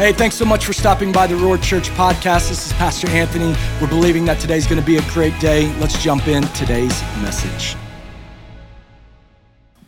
[0.00, 2.48] Hey, thanks so much for stopping by the Roar Church podcast.
[2.48, 3.54] This is Pastor Anthony.
[3.82, 5.70] We're believing that today's going to be a great day.
[5.74, 7.76] Let's jump in today's message.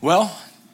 [0.03, 0.27] Well,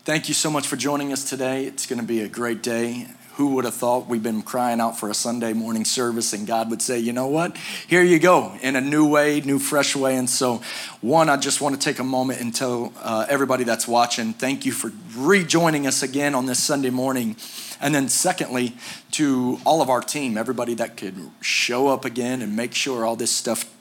[0.03, 1.67] thank you so much for joining us today.
[1.67, 3.07] It's going to be a great day.
[3.39, 6.71] Who would have thought we've been crying out for a Sunday morning service and God
[6.71, 7.57] would say, you know what?
[7.87, 10.17] Here you go in a new way, new, fresh way.
[10.17, 10.61] And so,
[11.03, 14.67] one, I just want to take a moment and tell uh, everybody that's watching, thank
[14.67, 17.37] you for rejoining us again on this Sunday morning.
[17.81, 18.75] And then, secondly,
[19.13, 23.15] to all of our team, everybody that could show up again and make sure all
[23.15, 23.73] this stuff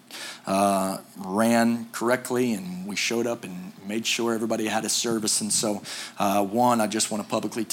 [0.45, 5.41] uh, ran correctly, and we showed up and made sure everybody had a service.
[5.41, 5.81] And so,
[6.19, 7.65] uh, one, I just want to publicly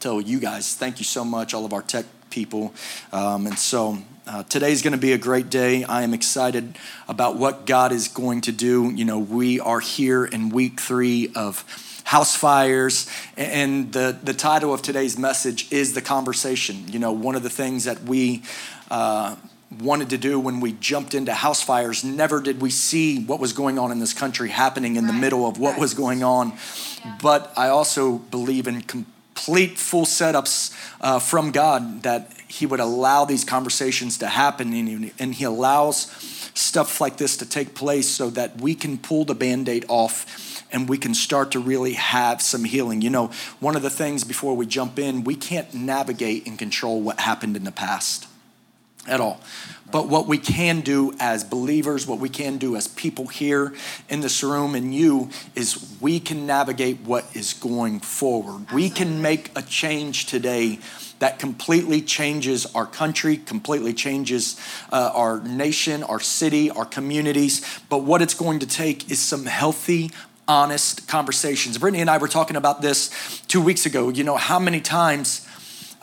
[0.00, 2.72] tell you guys thank you so much, all of our tech people.
[3.12, 5.84] Um, and so, uh, today's going to be a great day.
[5.84, 8.90] I am excited about what God is going to do.
[8.94, 11.64] You know, we are here in week three of
[12.04, 13.10] house fires.
[13.36, 16.88] And the, the title of today's message is The Conversation.
[16.88, 18.42] You know, one of the things that we
[18.90, 19.36] uh,
[19.80, 23.52] wanted to do when we jumped into house fires, never did we see what was
[23.52, 25.12] going on in this country happening in right.
[25.12, 25.80] the middle of what right.
[25.80, 26.52] was going on.
[27.04, 27.18] Yeah.
[27.20, 28.82] But I also believe in
[29.34, 35.12] complete full setups uh, from God that He would allow these conversations to happen and
[35.18, 36.10] and he allows
[36.54, 40.64] stuff like this to take place so that we can pull the band aid off
[40.72, 43.02] and we can start to really have some healing.
[43.02, 47.00] You know, one of the things before we jump in, we can't navigate and control
[47.00, 48.26] what happened in the past
[49.06, 49.40] at all.
[49.92, 53.74] But what we can do as believers, what we can do as people here
[54.08, 58.62] in this room and you, is we can navigate what is going forward.
[58.62, 58.82] Absolutely.
[58.82, 60.78] We can make a change today
[61.18, 64.58] that completely changes our country, completely changes
[64.90, 67.80] uh, our nation, our city, our communities.
[67.88, 70.10] But what it's going to take is some healthy
[70.48, 71.78] honest conversations.
[71.78, 73.10] Brittany and I were talking about this
[73.46, 74.08] two weeks ago.
[74.08, 75.46] You know, how many times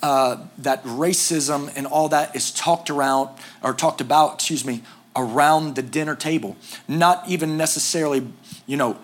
[0.02, 3.30] uh, that racism and all that is talked around
[3.64, 4.84] or talked about, excuse me,
[5.16, 6.56] around the dinner table.
[6.88, 8.28] Not even necessarily,
[8.66, 8.97] you know,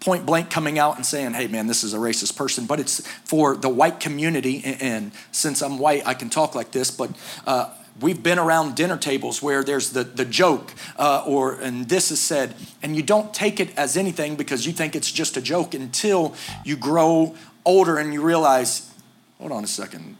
[0.00, 3.06] point blank coming out and saying, hey man, this is a racist person, but it's
[3.24, 4.62] for the white community.
[4.64, 7.10] And, since I'm white, I can talk like this, but
[7.46, 12.10] uh, we've been around dinner tables where there's the, the joke uh, or and this
[12.10, 15.40] is said and you don't take it as anything because you think it's just a
[15.42, 16.34] joke until
[16.64, 17.34] you grow
[17.64, 18.92] older and you realize
[19.38, 20.16] hold on a second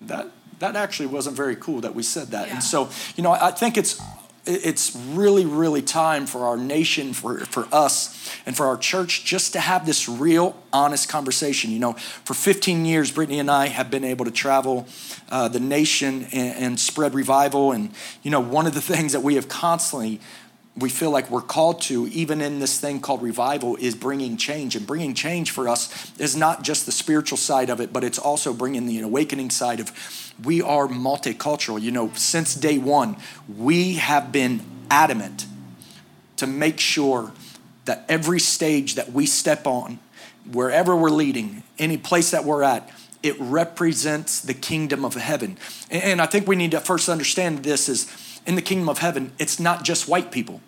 [0.00, 0.28] that
[0.58, 2.54] that actually wasn't very cool that we said that yeah.
[2.54, 4.00] and so you know i think it's
[4.48, 9.52] it's really, really time for our nation, for, for us, and for our church just
[9.52, 11.70] to have this real, honest conversation.
[11.70, 14.86] You know, for 15 years, Brittany and I have been able to travel
[15.28, 17.72] uh, the nation and, and spread revival.
[17.72, 17.90] And,
[18.22, 20.20] you know, one of the things that we have constantly
[20.80, 24.76] we feel like we're called to, even in this thing called revival, is bringing change.
[24.76, 28.18] And bringing change for us is not just the spiritual side of it, but it's
[28.18, 29.92] also bringing the awakening side of
[30.44, 31.80] we are multicultural.
[31.80, 33.16] You know, since day one,
[33.48, 35.46] we have been adamant
[36.36, 37.32] to make sure
[37.86, 39.98] that every stage that we step on,
[40.50, 42.88] wherever we're leading, any place that we're at,
[43.22, 45.58] it represents the kingdom of heaven.
[45.90, 48.06] And I think we need to first understand this is
[48.46, 50.60] in the kingdom of heaven, it's not just white people.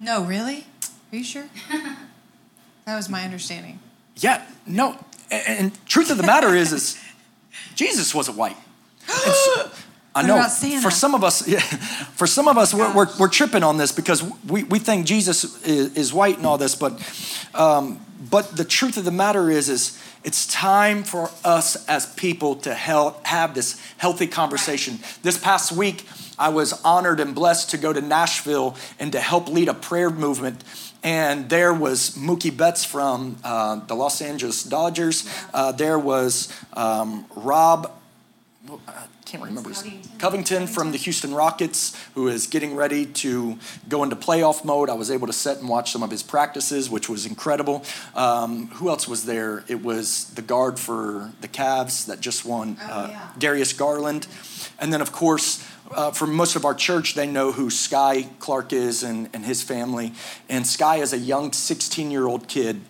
[0.00, 0.66] No, really?
[1.12, 1.48] Are you sure?
[2.84, 3.80] that was my understanding.
[4.16, 4.98] Yeah, no.
[5.30, 7.02] And, and truth of the matter is, is
[7.74, 8.56] Jesus wasn't white.
[9.08, 9.70] So,
[10.14, 10.42] I know.
[10.80, 13.92] For some of us, yeah, for some of us, we're, we're, we're, tripping on this
[13.92, 17.00] because we, we think Jesus is, is white and all this, but
[17.54, 18.00] um,
[18.30, 22.74] but the truth of the matter is, is it's time for us as people to
[22.74, 24.98] help have this healthy conversation.
[25.22, 26.04] This past week,
[26.38, 30.10] I was honored and blessed to go to Nashville and to help lead a prayer
[30.10, 30.62] movement.
[31.02, 35.28] And there was Mookie Betts from uh, the Los Angeles Dodgers.
[35.54, 37.92] Uh, there was um, Rob,
[38.86, 40.18] I can't remember his Covington.
[40.18, 44.90] Covington from the Houston Rockets, who is getting ready to go into playoff mode.
[44.90, 47.84] I was able to sit and watch some of his practices, which was incredible.
[48.14, 49.64] Um, who else was there?
[49.68, 53.28] It was the guard for the Cavs that just won, oh, uh, yeah.
[53.38, 54.26] Darius Garland.
[54.80, 58.72] And then, of course, uh, for most of our church, they know who Skyy Clark
[58.72, 60.12] is and, and his family.
[60.48, 62.80] And Skyy is a young 16 year old kid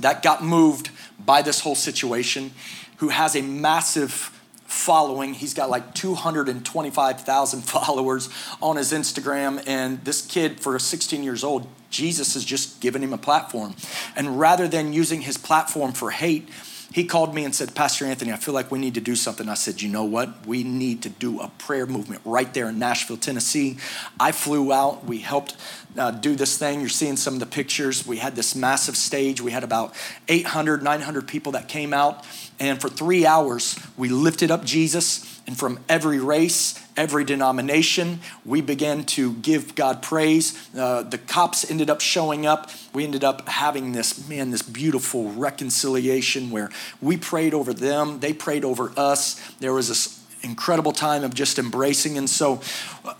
[0.00, 2.52] that got moved by this whole situation,
[2.98, 4.32] who has a massive
[4.64, 5.34] following.
[5.34, 8.28] He's got like 225,000 followers
[8.60, 9.62] on his Instagram.
[9.66, 13.74] And this kid, for 16 years old, Jesus has just given him a platform.
[14.14, 16.48] And rather than using his platform for hate,
[16.92, 19.48] he called me and said, Pastor Anthony, I feel like we need to do something.
[19.48, 20.46] I said, You know what?
[20.46, 23.78] We need to do a prayer movement right there in Nashville, Tennessee.
[24.20, 25.04] I flew out.
[25.04, 25.56] We helped
[25.98, 26.80] uh, do this thing.
[26.80, 28.06] You're seeing some of the pictures.
[28.06, 29.40] We had this massive stage.
[29.40, 29.94] We had about
[30.28, 32.24] 800, 900 people that came out.
[32.58, 35.40] And for three hours, we lifted up Jesus.
[35.46, 40.68] And from every race, every denomination, we began to give God praise.
[40.76, 42.70] Uh, the cops ended up showing up.
[42.92, 46.70] We ended up having this, man, this beautiful reconciliation where
[47.00, 49.40] we prayed over them, they prayed over us.
[49.60, 52.16] There was this incredible time of just embracing.
[52.18, 52.60] And so
[53.04, 53.14] uh,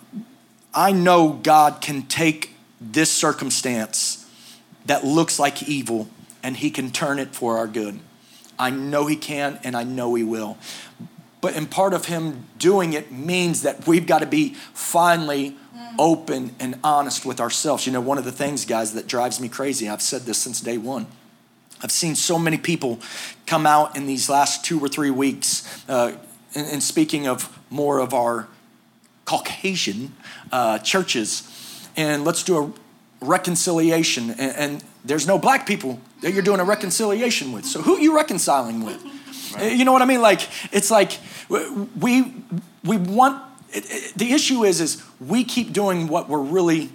[0.75, 4.27] I know God can take this circumstance
[4.87, 6.09] that looks like evil
[6.43, 8.01] and He can turn it for our good.
[8.59, 10.59] I know He can and I know He will.
[11.41, 15.57] But in part of Him doing it means that we've got to be finally
[15.99, 17.87] open and honest with ourselves.
[17.87, 20.61] You know, one of the things, guys, that drives me crazy, I've said this since
[20.61, 21.07] day one.
[21.83, 23.01] I've seen so many people
[23.47, 26.13] come out in these last two or three weeks, uh,
[26.55, 28.49] and, and speaking of more of our
[29.27, 30.15] Caucasian
[30.53, 34.31] uh, churches, and let's do a reconciliation.
[34.31, 37.65] And, and, there's no black people that you're doing a reconciliation with.
[37.65, 39.03] So who are you reconciling with?
[39.55, 39.73] Right.
[39.73, 40.23] You know what I mean?
[40.23, 41.19] Like it's like
[41.49, 42.35] we
[42.85, 43.43] we want.
[43.71, 46.91] It, it, the issue is is we keep doing what we're really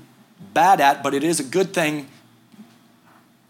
[0.53, 2.07] bad at, but it is a good thing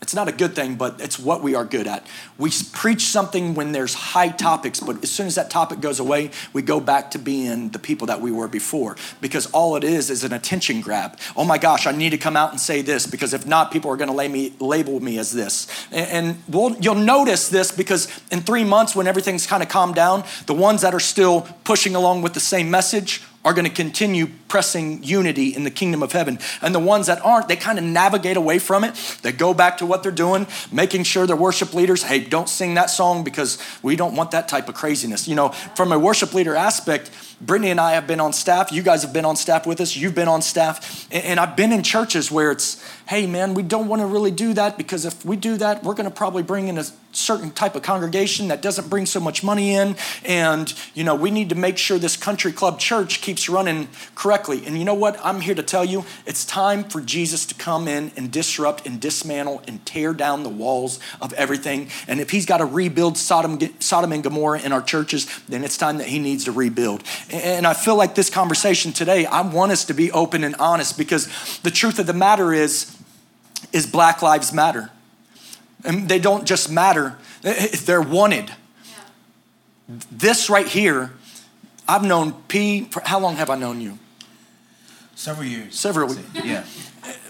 [0.02, 2.08] it's not a good thing, but it's what we are good at.
[2.40, 6.32] We preach something when there's high topics, but as soon as that topic goes away,
[6.54, 10.10] we go back to being the people that we were before because all it is
[10.10, 11.20] is an attention grab.
[11.36, 13.92] Oh my gosh, I need to come out and say this because if not, people
[13.92, 15.68] are going to me, label me as this.
[15.92, 20.24] And, we'll, you'll notice this because in three months, when everything's kind of calmed down,
[20.48, 24.28] the ones that are still pushing along with the same message are going to continue
[24.52, 26.38] pressing unity in the kingdom of heaven.
[26.62, 28.94] And the ones that aren't, they kind of navigate away from it.
[29.22, 32.74] They go back to what they're doing, making sure their worship leaders, hey, don't sing
[32.74, 35.26] that song because we don't want that type of craziness.
[35.26, 38.72] You know, from a worship leader aspect, Brittany and I have been on staff.
[38.72, 39.96] You guys have been on staff with us.
[39.96, 41.08] You've been on staff.
[41.12, 44.54] And I've been in churches where it's, hey, man, we don't want to really do
[44.54, 46.84] that because if we do that, we're going to probably bring in a
[47.14, 49.96] certain type of congregation that doesn't bring so much money in.
[50.24, 53.88] And, you know, we need to make sure this country club church keeps running
[54.42, 54.68] correctly.
[54.68, 55.20] And you know what?
[55.24, 59.00] I'm here to tell you it's time for Jesus to come in and disrupt and
[59.00, 61.90] dismantle and tear down the walls of everything.
[62.08, 65.78] And if he's got to rebuild Sodom, Sodom and Gomorrah in our churches, then it's
[65.78, 67.04] time that he needs to rebuild.
[67.32, 70.98] And I feel like this conversation today, I want us to be open and honest
[70.98, 71.28] because
[71.60, 72.98] the truth of the matter is,
[73.72, 74.90] is Black Lives Matter.
[75.84, 78.50] And they don't just matter, they're wanted.
[78.50, 79.96] Yeah.
[80.12, 81.12] This right here,
[81.88, 83.98] I've known P, for how long have I known you?
[85.22, 85.80] Several years.
[85.80, 86.64] Several, yeah.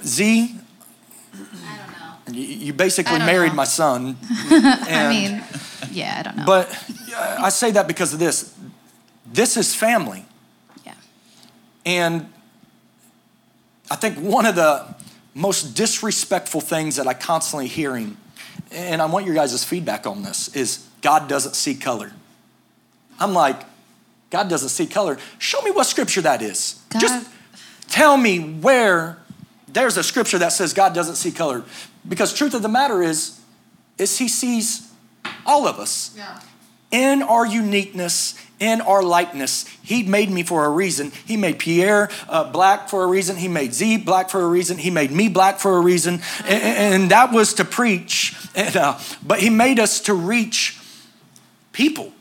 [0.02, 0.56] Z,
[1.34, 1.38] I
[2.26, 2.40] don't know.
[2.40, 3.56] You basically married know.
[3.56, 4.16] my son.
[4.50, 5.44] I mean,
[5.92, 6.46] yeah, I don't know.
[6.46, 6.70] But
[7.14, 8.56] uh, I say that because of this.
[9.26, 10.26] This is family.
[10.86, 10.94] Yeah.
[11.86, 12.32] And
[13.90, 14.96] I think one of the
[15.34, 18.16] most disrespectful things that I constantly hearing,
[18.72, 22.14] and I want your guys' feedback on this, is God doesn't see color.
[23.20, 23.64] I'm like,
[24.30, 25.18] God doesn't see color.
[25.40, 26.82] Show me what scripture that is.
[26.88, 27.02] God.
[27.02, 27.28] Just
[27.92, 29.18] tell me where
[29.68, 31.64] there's a scripture that says God doesn't see color.
[32.08, 33.40] Because truth of the matter is,
[33.98, 34.92] is he sees
[35.46, 36.16] all of us.
[36.18, 36.40] Yeah.
[36.92, 39.66] In our uniqueness, in our likeness.
[39.82, 41.12] He made me for a reason.
[41.26, 43.38] He made Pierre uh, black for a reason.
[43.38, 44.78] He made Z black for a reason.
[44.78, 46.22] He made me black for a reason.
[46.46, 48.36] And, and that was to preach.
[48.56, 50.80] And, uh, but He made us to reach
[51.72, 52.14] people.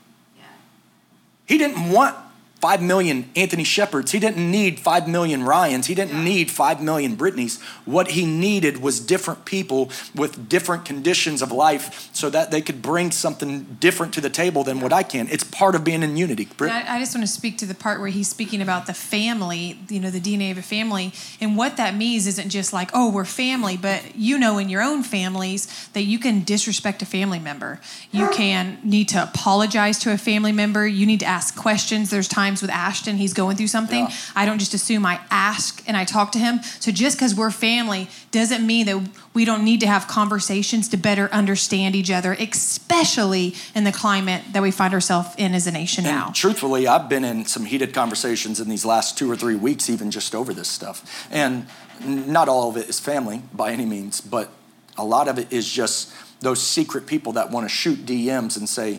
[1.47, 2.17] He didn't want
[2.61, 4.13] 5 million Anthony Shepherds.
[4.13, 5.87] He didn't need 5 million Ryans.
[5.87, 7.61] He didn't need 5 million Britneys.
[7.87, 12.83] What he needed was different people with different conditions of life so that they could
[12.83, 15.27] bring something different to the table than what I can.
[15.31, 16.47] It's part of being in unity.
[16.61, 19.79] I, I, just want to speak to the part where he's speaking about the family,
[19.89, 21.13] you know, the DNA of a family.
[21.41, 24.83] And what that means isn't just like, oh, we're family, but you know in your
[24.83, 27.81] own families that you can disrespect a family member.
[28.11, 30.87] You can need to apologize to a family member.
[30.87, 32.11] You need to ask questions.
[32.11, 34.05] There's times times with Ashton, he's going through something.
[34.05, 34.15] Yeah.
[34.35, 36.61] I don't just assume I ask and I talk to him.
[36.81, 40.97] So just because we're family doesn't mean that we don't need to have conversations to
[40.97, 45.73] better understand each other, especially in the climate that we find ourselves in as a
[45.73, 46.33] nation and now.
[46.35, 50.11] Truthfully, I've been in some heated conversations in these last two or three weeks, even
[50.11, 51.29] just over this stuff.
[51.31, 51.67] And
[52.05, 54.51] not all of it is family by any means, but
[54.99, 58.69] a lot of it is just those secret people that want to shoot DMs and
[58.69, 58.99] say,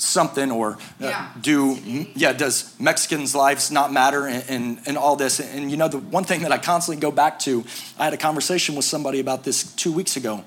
[0.00, 1.32] something or uh, yeah.
[1.40, 1.76] do
[2.14, 5.40] yeah does mexicans lives not matter and, and, and all this?
[5.40, 7.64] And you know the one thing that i constantly go back to
[7.98, 10.44] i had a conversation with somebody about this two weeks ago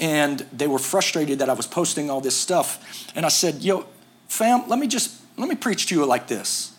[0.00, 3.10] and they were frustrated that i was posting all this stuff.
[3.14, 3.86] And i said yo
[4.28, 6.72] fam let me just let me preach to you like this.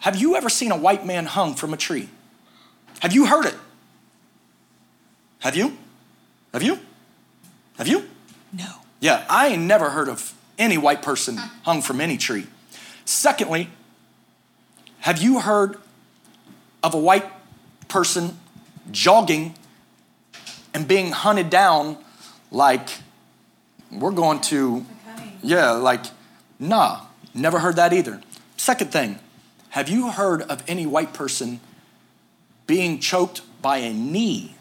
[0.00, 2.08] Have you ever seen a white man hung from a tree?
[3.00, 3.54] Have you heard it?
[5.38, 5.76] Have you?
[6.52, 6.78] Have you?
[7.78, 8.08] Have you?
[8.52, 8.66] No.
[9.00, 12.46] Yeah, I ain't never heard of any white person hung from any tree.
[13.04, 13.68] Secondly,
[15.00, 15.78] have you heard
[16.82, 17.26] of a white
[17.88, 18.38] person
[18.90, 19.54] jogging
[20.74, 21.96] and being hunted down
[22.50, 22.88] like
[23.90, 24.84] we're going to,
[25.42, 26.04] yeah, like,
[26.58, 27.02] nah,
[27.34, 28.20] never heard that either.
[28.56, 29.18] Second thing,
[29.70, 31.60] have you heard of any white person
[32.66, 34.54] being choked by a knee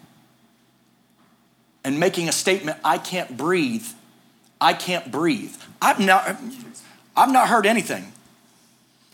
[1.84, 3.86] and making a statement, I can't breathe,
[4.62, 5.56] I can't breathe?
[5.82, 6.38] I've not,
[7.18, 8.14] I've not heard anything.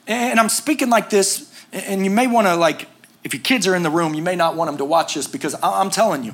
[0.05, 2.87] And I'm speaking like this, and you may want to, like,
[3.23, 5.27] if your kids are in the room, you may not want them to watch this
[5.27, 6.33] because I'm telling you.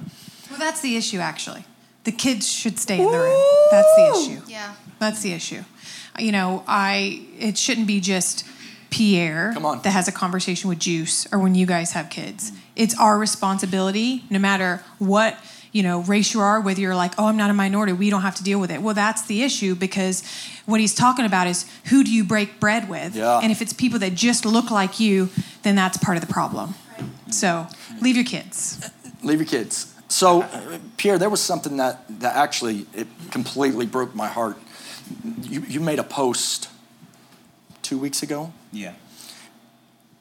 [0.49, 1.65] Well, that's the issue, actually.
[2.03, 3.43] The kids should stay in the room.
[3.71, 4.41] That's the issue.
[4.47, 4.75] Yeah.
[4.99, 5.63] That's the issue.
[6.19, 8.45] You know, I it shouldn't be just
[8.89, 12.51] Pierre that has a conversation with Juice or when you guys have kids.
[12.75, 15.37] It's our responsibility, no matter what
[15.73, 18.21] you know race you are whether you're like oh i'm not a minority we don't
[18.21, 18.81] have to deal with it.
[18.81, 20.23] Well that's the issue because
[20.65, 23.15] what he's talking about is who do you break bread with?
[23.15, 23.39] Yeah.
[23.39, 25.29] and if it's people that just look like you
[25.63, 26.75] then that's part of the problem.
[27.29, 27.67] So
[28.01, 28.89] leave your kids.
[29.23, 29.93] Leave your kids.
[30.07, 34.57] So uh, pierre there was something that that actually it completely broke my heart.
[35.41, 36.69] You, you made a post
[37.81, 38.53] two weeks ago?
[38.71, 38.93] Yeah.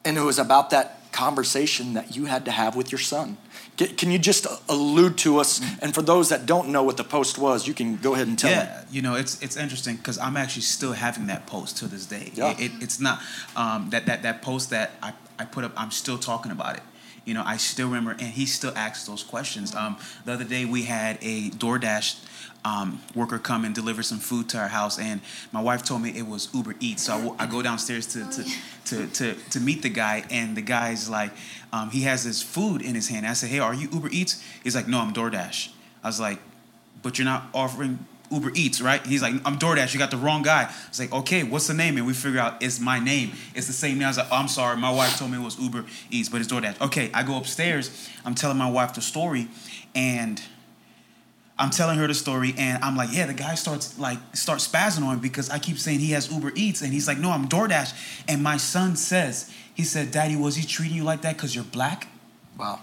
[0.04, 3.37] And it was about that conversation that you had to have with your son
[3.76, 5.61] can you just allude to us?
[5.81, 8.38] And for those that don't know what the post was, you can go ahead and
[8.38, 8.87] tell yeah, them.
[8.90, 12.31] you know, it's it's interesting because I'm actually still having that post to this day.
[12.35, 12.50] Yeah.
[12.52, 13.21] It, it, it's not
[13.57, 15.73] um, that that that post that I, I put up.
[15.76, 16.83] I'm still talking about it.
[17.25, 19.75] You know, I still remember, and he still asks those questions.
[19.75, 22.21] Um, the other day we had a DoorDash
[22.64, 26.11] um, worker come and deliver some food to our house, and my wife told me
[26.11, 27.04] it was Uber Eats.
[27.04, 28.45] So I, go downstairs to, to,
[28.87, 31.33] to, to, to meet the guy, and the guy's like,
[31.73, 33.26] um, he has his food in his hand.
[33.26, 34.42] I said, Hey, are you Uber Eats?
[34.62, 35.71] He's like, No, I'm DoorDash.
[36.04, 36.38] I was like,
[37.02, 39.04] But you're not offering Uber Eats, right?
[39.07, 39.92] He's like, I'm DoorDash.
[39.92, 40.62] You got the wrong guy.
[40.62, 41.99] I was like, okay, what's the name?
[41.99, 43.33] And we figure out it's my name.
[43.54, 44.07] It's the same name.
[44.07, 44.76] I was like, oh, I'm sorry.
[44.78, 46.81] My wife told me it was Uber Eats, but it's DoorDash.
[46.81, 48.09] Okay, I go upstairs.
[48.25, 49.49] I'm telling my wife the story,
[49.95, 50.42] and
[51.59, 55.04] I'm telling her the story, and I'm like, yeah, the guy starts like starts spazzing
[55.04, 58.25] on because I keep saying he has Uber Eats, and he's like, no, I'm DoorDash.
[58.28, 61.64] And my son says, he said, Daddy, was he treating you like that because you're
[61.64, 62.09] black?
[62.59, 62.80] Wow.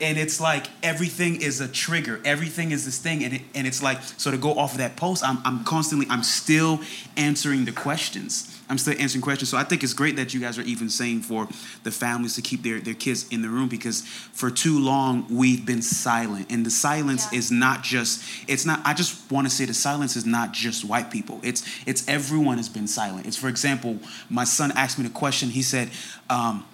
[0.00, 2.20] And it's like everything is a trigger.
[2.24, 4.96] Everything is this thing, and it, and it's like so to go off of that
[4.96, 6.80] post, I'm I'm constantly I'm still
[7.16, 9.50] answering the questions I'm still answering questions.
[9.50, 11.46] So I think it's great that you guys are even saying for
[11.82, 15.66] the families to keep their, their kids in the room because for too long we've
[15.66, 16.50] been silent.
[16.50, 17.38] And the silence yeah.
[17.38, 20.86] is not just, it's not, I just want to say the silence is not just
[20.86, 21.38] white people.
[21.42, 23.26] It's it's everyone has been silent.
[23.26, 23.98] It's for example,
[24.30, 25.90] my son asked me the question, he said,
[26.30, 26.64] um,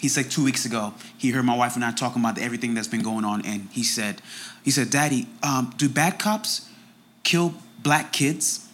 [0.00, 2.88] he said two weeks ago, he heard my wife and I talking about everything that's
[2.88, 4.20] been going on, and he said,
[4.64, 6.68] he said, Daddy, um, do bad cops
[7.22, 8.65] kill black kids?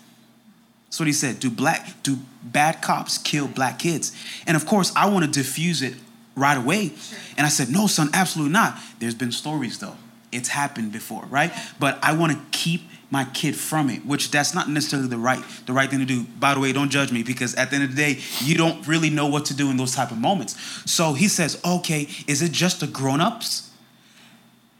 [0.93, 1.41] That's what he said.
[1.41, 4.15] Do black do bad cops kill black kids?
[4.47, 5.95] And of course, I want to diffuse it
[6.37, 6.93] right away.
[7.39, 8.79] And I said, no, son, absolutely not.
[8.99, 9.97] There's been stories though.
[10.33, 11.51] It's happened before, right?
[11.81, 15.43] But I want to keep my kid from it, which that's not necessarily the right
[15.65, 16.25] the right thing to do.
[16.39, 18.87] By the way, don't judge me because at the end of the day, you don't
[18.87, 20.59] really know what to do in those type of moments.
[20.91, 23.71] So he says, "Okay, is it just the grown-ups?"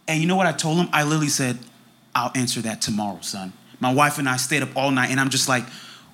[0.07, 0.91] And you know what I told him?
[0.93, 1.59] I literally said,
[2.15, 5.31] "I'll answer that tomorrow, son." My wife and I stayed up all night and I'm
[5.31, 5.65] just like,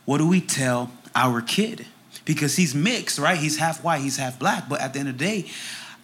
[0.08, 1.84] what do we tell our kid?
[2.24, 3.36] Because he's mixed, right?
[3.36, 4.66] He's half white, he's half black.
[4.66, 5.50] But at the end of the day,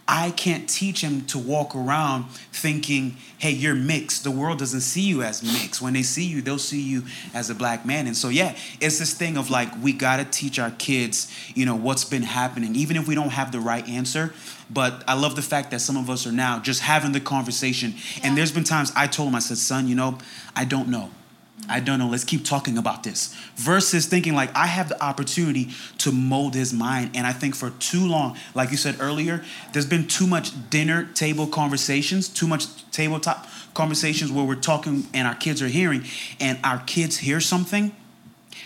[0.06, 4.22] I can't teach him to walk around thinking, hey, you're mixed.
[4.22, 5.80] The world doesn't see you as mixed.
[5.80, 8.06] When they see you, they'll see you as a black man.
[8.06, 11.64] And so, yeah, it's this thing of like, we got to teach our kids, you
[11.64, 14.34] know, what's been happening, even if we don't have the right answer.
[14.68, 17.94] But I love the fact that some of us are now just having the conversation.
[18.18, 18.28] Yeah.
[18.28, 20.18] And there's been times I told him, I said, son, you know,
[20.54, 21.08] I don't know.
[21.68, 23.34] I don't know, let's keep talking about this.
[23.56, 27.12] Versus thinking like I have the opportunity to mold his mind.
[27.14, 29.42] And I think for too long, like you said earlier,
[29.72, 35.26] there's been too much dinner table conversations, too much tabletop conversations where we're talking and
[35.26, 36.04] our kids are hearing,
[36.38, 37.94] and our kids hear something.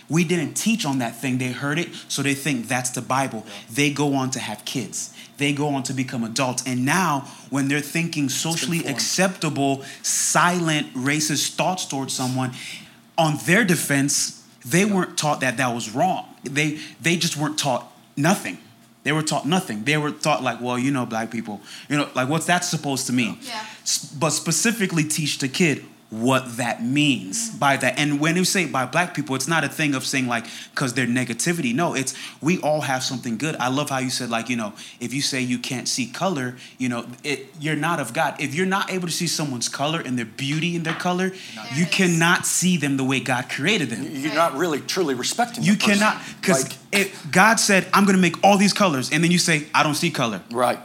[0.09, 1.37] We didn't teach on that thing.
[1.37, 3.45] They heard it, so they think that's the Bible.
[3.71, 6.63] They go on to have kids they go on to become adults.
[6.67, 12.51] And now, when they're thinking socially acceptable, silent, racist thoughts towards someone,
[13.17, 16.25] on their defense, they weren't taught that that was wrong.
[16.43, 18.59] They they just weren't taught nothing.
[19.03, 19.85] They were taught nothing.
[19.85, 23.07] They were taught like, well, you know, black people, you know, like what's that supposed
[23.07, 23.37] to mean?
[23.41, 23.65] Yeah.
[24.19, 27.99] But specifically teach the kid what that means by that.
[27.99, 30.93] And when you say by black people, it's not a thing of saying like because
[30.93, 31.73] they're negativity.
[31.73, 33.55] No, it's we all have something good.
[33.57, 36.55] I love how you said like you know if you say you can't see color,
[36.79, 38.41] you know it you're not of God.
[38.41, 41.77] If you're not able to see someone's color and their beauty in their color, yes.
[41.77, 44.07] you cannot see them the way God created them.
[44.11, 45.63] You're not really truly respecting.
[45.63, 49.29] You cannot because like, God said I'm going to make all these colors, and then
[49.29, 50.41] you say I don't see color.
[50.49, 50.79] Right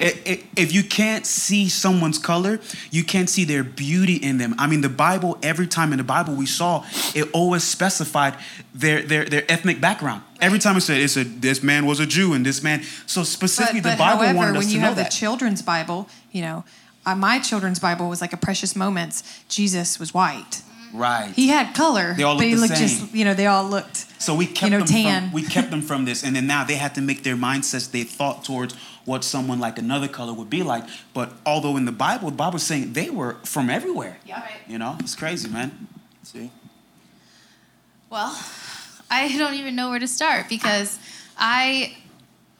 [0.00, 4.54] if you can't see someone's color, you can't see their beauty in them.
[4.58, 8.36] I mean, the Bible, every time in the Bible we saw, it always specified
[8.74, 10.22] their their, their ethnic background.
[10.40, 12.82] Every time it said, it said this man was a Jew and this man.
[13.06, 16.08] So specifically, but, but the Bible however, wanted us when you have the children's Bible,
[16.32, 16.64] you know,
[17.04, 19.44] uh, my children's Bible was like a Precious Moments.
[19.48, 20.62] Jesus was white.
[20.92, 21.32] Right.
[21.34, 22.88] He had color, they all but he looked same.
[22.88, 24.06] just, you know, they all looked.
[24.20, 25.22] So we kept you know, them tan.
[25.24, 27.90] from we kept them from this, and then now they had to make their mindsets,
[27.90, 28.74] they thought towards
[29.10, 30.84] what someone like another color would be like.
[31.12, 34.18] But although in the Bible, the Bible's saying they were from everywhere.
[34.24, 34.60] Yeah, right.
[34.68, 35.88] You know, it's crazy, man.
[36.22, 36.52] See.
[38.08, 38.32] Well,
[39.10, 41.00] I don't even know where to start because
[41.36, 41.96] I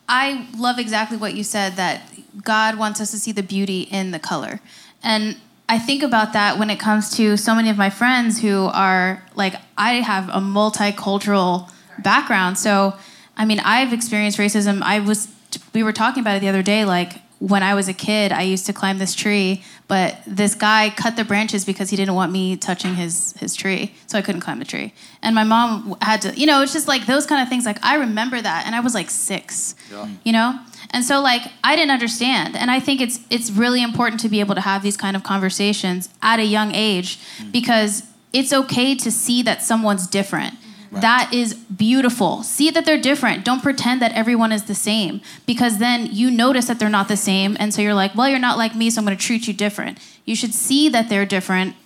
[0.09, 2.03] I love exactly what you said that
[2.43, 4.59] God wants us to see the beauty in the color.
[5.05, 5.37] And
[5.69, 9.23] I think about that when it comes to so many of my friends who are
[9.37, 11.71] like, I have a multicultural
[12.03, 12.59] background.
[12.59, 12.97] So,
[13.37, 14.83] I mean, I've experienced racism.
[14.83, 15.29] I was,
[15.73, 18.43] we were talking about it the other day, like, when I was a kid, I
[18.43, 22.31] used to climb this tree, but this guy cut the branches because he didn't want
[22.31, 24.93] me touching his his tree, so I couldn't climb the tree.
[25.23, 27.65] And my mom had to, you know, it's just like those kind of things.
[27.65, 30.07] Like I remember that, and I was like six, yeah.
[30.23, 30.61] you know.
[30.91, 34.41] And so like I didn't understand, and I think it's it's really important to be
[34.41, 37.51] able to have these kind of conversations at a young age mm.
[37.51, 38.03] because
[38.35, 40.55] it's okay to see that someone's different
[40.91, 41.03] Right.
[41.03, 42.43] That is beautiful.
[42.43, 43.45] See that they're different.
[43.45, 47.17] Don't pretend that everyone is the same because then you notice that they're not the
[47.17, 47.57] same.
[47.61, 49.55] And so you're like, well, you're not like me, so I'm going to treat you
[49.55, 49.99] different.
[50.25, 51.77] You should see that they're different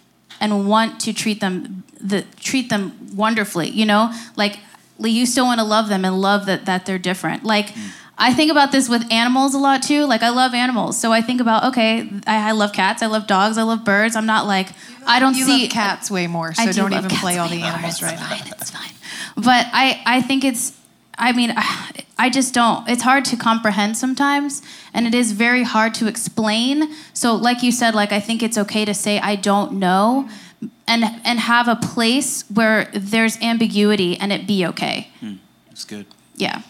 [0.41, 4.13] and want to treat them the treat them wonderfully, you know?
[4.37, 4.59] Like
[4.99, 7.45] you still want to love them and love that that they're different.
[7.45, 7.91] Like mm.
[8.17, 10.05] I think about this with animals a lot too.
[10.07, 13.27] Like I love animals, so I think about okay, I, I love cats, I love
[13.27, 14.15] dogs, I love birds.
[14.17, 14.69] I'm not like
[15.07, 18.03] I don't you see cats way more, so do don't even play all the animals
[18.03, 18.39] right now.
[18.61, 18.91] It's fine.
[19.37, 20.79] But I, I think it's,
[21.19, 21.53] I mean,
[22.19, 22.89] I just don't.
[22.89, 24.63] It's hard to comprehend sometimes,
[24.93, 26.95] and it is very hard to explain.
[27.13, 30.29] So, like you said, like I think it's okay to say I don't know,
[30.87, 35.09] and and have a place where there's ambiguity and it be okay.
[35.21, 35.35] Hmm.
[35.67, 36.07] That's good.
[36.37, 36.63] Yeah.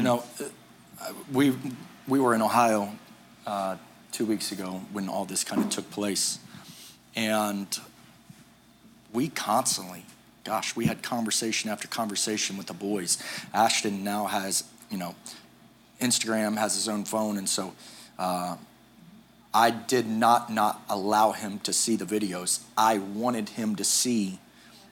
[0.00, 0.24] You know,
[1.30, 1.54] we
[2.08, 2.90] we were in Ohio
[3.46, 3.76] uh,
[4.12, 6.38] two weeks ago when all this kind of took place,
[7.14, 7.68] and
[9.12, 10.06] we constantly
[10.42, 13.22] gosh, we had conversation after conversation with the boys.
[13.52, 15.14] Ashton now has, you know,
[16.00, 17.74] Instagram, has his own phone, and so
[18.18, 18.56] uh,
[19.52, 22.62] I did not not allow him to see the videos.
[22.74, 24.38] I wanted him to see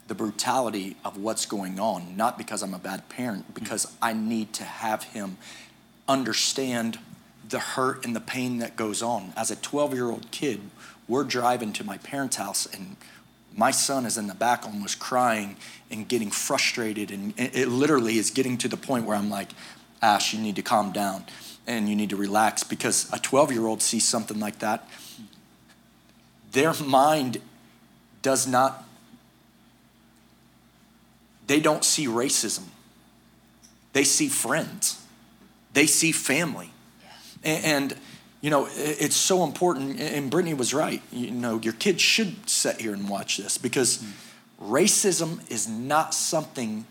[0.09, 3.55] the brutality of what's going on, not because I'm a bad parent, mm.
[3.55, 5.37] because I need to have him
[6.09, 6.99] understand
[7.49, 9.33] the hurt and the pain that goes on.
[9.37, 10.61] As a 12 year old kid,
[11.07, 12.97] we're driving to my parents' house and
[13.57, 15.57] my son is in the back almost crying
[15.91, 17.11] and getting frustrated.
[17.11, 19.51] And it literally is getting to the point where I'm like,
[20.01, 21.25] Ash, you need to calm down
[21.67, 24.89] and you need to relax because a 12 year old sees something like that.
[26.53, 27.41] Their mind
[28.23, 28.85] does not,
[31.49, 32.65] they don't see racism.
[33.93, 35.03] They see friends,
[35.73, 36.71] they see family.
[37.43, 37.95] And,
[38.41, 41.03] you know, it's so important, and Brittany was right.
[41.11, 44.11] You know, your kids should sit here and watch this because mm.
[44.61, 46.85] racism is not something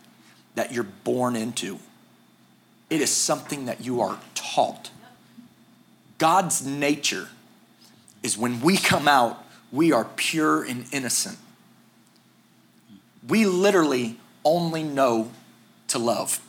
[0.56, 1.80] that you're born into,
[2.90, 4.90] it is something that you are taught.
[6.18, 7.28] God's nature
[8.24, 11.38] is when we come out, we are pure and innocent.
[13.28, 14.18] We literally
[14.48, 15.30] only know
[15.90, 16.40] to love.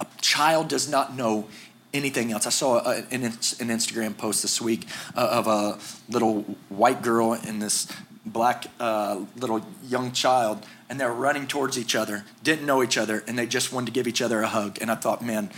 [0.00, 1.48] A child does not know
[1.92, 2.46] anything else.
[2.46, 5.78] I saw a, an, an, Instagram post this week uh, of a
[6.08, 7.88] little white girl and this
[8.24, 13.24] black uh, little young child, and they're running towards each other, didn't know each other,
[13.26, 14.78] and they just wanted to give each other a hug.
[14.80, 15.50] And I thought, man,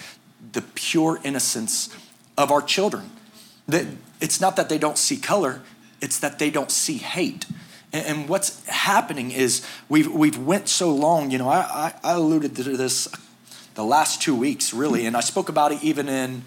[0.52, 1.94] the pure innocence
[2.38, 3.10] of our children.
[4.20, 5.60] It's not that they don't see color;
[6.00, 7.44] it's that they don't see hate.
[7.92, 11.30] And, and what's happening is we've we've went so long.
[11.30, 13.08] You know, I, I, I alluded to this
[13.74, 15.06] the last two weeks, really.
[15.06, 16.42] And I spoke about it even in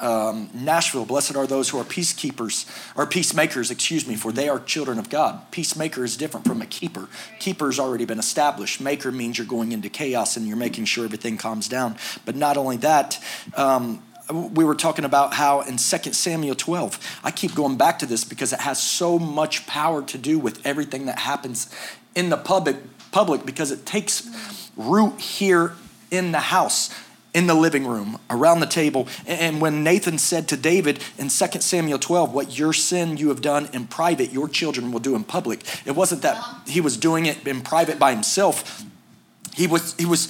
[0.00, 1.04] um, Nashville.
[1.04, 5.08] Blessed are those who are peacekeepers, or peacemakers, excuse me, for they are children of
[5.08, 5.50] God.
[5.50, 7.08] Peacemaker is different from a keeper.
[7.38, 8.80] Keeper's already been established.
[8.80, 11.96] Maker means you're going into chaos and you're making sure everything calms down.
[12.24, 13.22] But not only that,
[13.56, 14.02] um,
[14.32, 18.24] we were talking about how in 2 Samuel 12, I keep going back to this
[18.24, 21.72] because it has so much power to do with everything that happens
[22.14, 22.76] in the public,
[23.10, 25.74] public because it takes root here
[26.10, 26.90] in the house
[27.34, 29.08] in the living room, around the table.
[29.26, 33.40] And when Nathan said to David in 2 Samuel 12, What your sin you have
[33.40, 35.62] done in private, your children will do in public.
[35.86, 38.84] It wasn't that he was doing it in private by himself.
[39.54, 40.28] He was, he was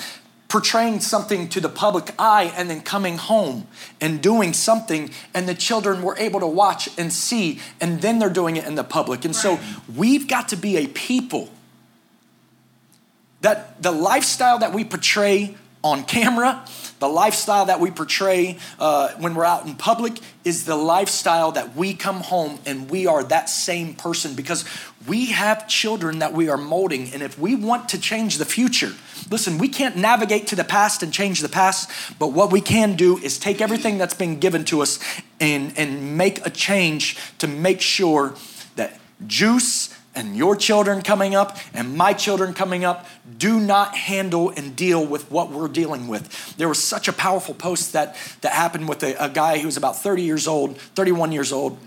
[0.53, 3.67] portraying something to the public eye and then coming home
[4.03, 8.29] and doing something, and the children were able to watch and see, and then they're
[8.29, 9.25] doing it in the public.
[9.25, 9.59] And so
[9.97, 11.49] we've got to be a people
[13.41, 16.65] that the lifestyle that we portray on camera,
[17.01, 21.75] the lifestyle that we portray uh, when we're out in public is the lifestyle that
[21.75, 24.65] we come home and we are that same person because
[25.09, 27.13] we have children that we are molding.
[27.13, 28.93] And if we want to change the future,
[29.31, 31.91] listen, we can't navigate to the past and change the past,
[32.21, 35.01] but what we can do is take everything that's been given to us
[35.41, 38.35] and, and make a change to make sure
[38.77, 43.07] that juice and your children coming up and my children coming up
[43.39, 46.57] do not handle and deal with what we're dealing with.
[46.57, 49.77] There was such a powerful post that, that happened with a, a guy who was
[49.77, 51.79] about 30 years old, 31 years old,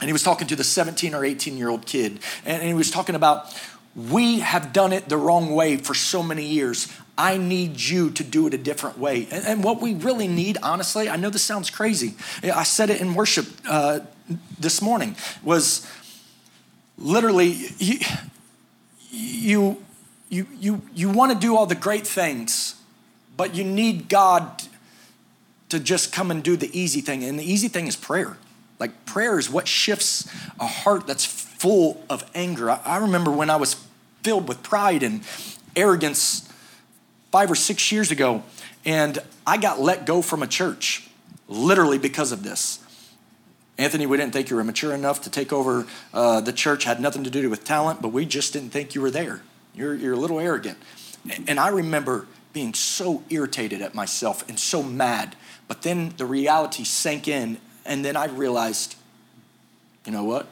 [0.00, 2.20] and he was talking to the 17 or 18 year old kid.
[2.44, 3.54] And, and he was talking about,
[3.94, 6.92] we have done it the wrong way for so many years.
[7.18, 9.26] I need you to do it a different way.
[9.30, 12.14] And, and, what we really need, honestly, I know this sounds crazy.
[12.42, 14.00] I said it in worship uh,
[14.58, 15.86] this morning, was
[16.98, 17.98] literally you
[19.10, 19.82] you
[20.28, 22.74] you you, you want to do all the great things
[23.36, 24.62] but you need god
[25.68, 27.24] to just come and do the easy thing.
[27.24, 28.36] And the easy thing is prayer.
[28.78, 30.30] Like prayer is what shifts
[30.60, 32.70] a heart that's full of anger.
[32.70, 33.82] I, I remember when i was
[34.22, 35.22] filled with pride and
[35.74, 36.48] arrogance
[37.30, 38.42] five or six years ago
[38.84, 41.08] and i got let go from a church
[41.48, 42.80] literally because of this
[43.78, 47.00] Anthony, we didn't think you were mature enough to take over uh, the church, had
[47.00, 49.42] nothing to do with talent, but we just didn't think you were there.
[49.74, 50.78] You're, you're a little arrogant.
[51.46, 55.36] And I remember being so irritated at myself and so mad.
[55.68, 58.96] But then the reality sank in, and then I realized,
[60.06, 60.46] you know what?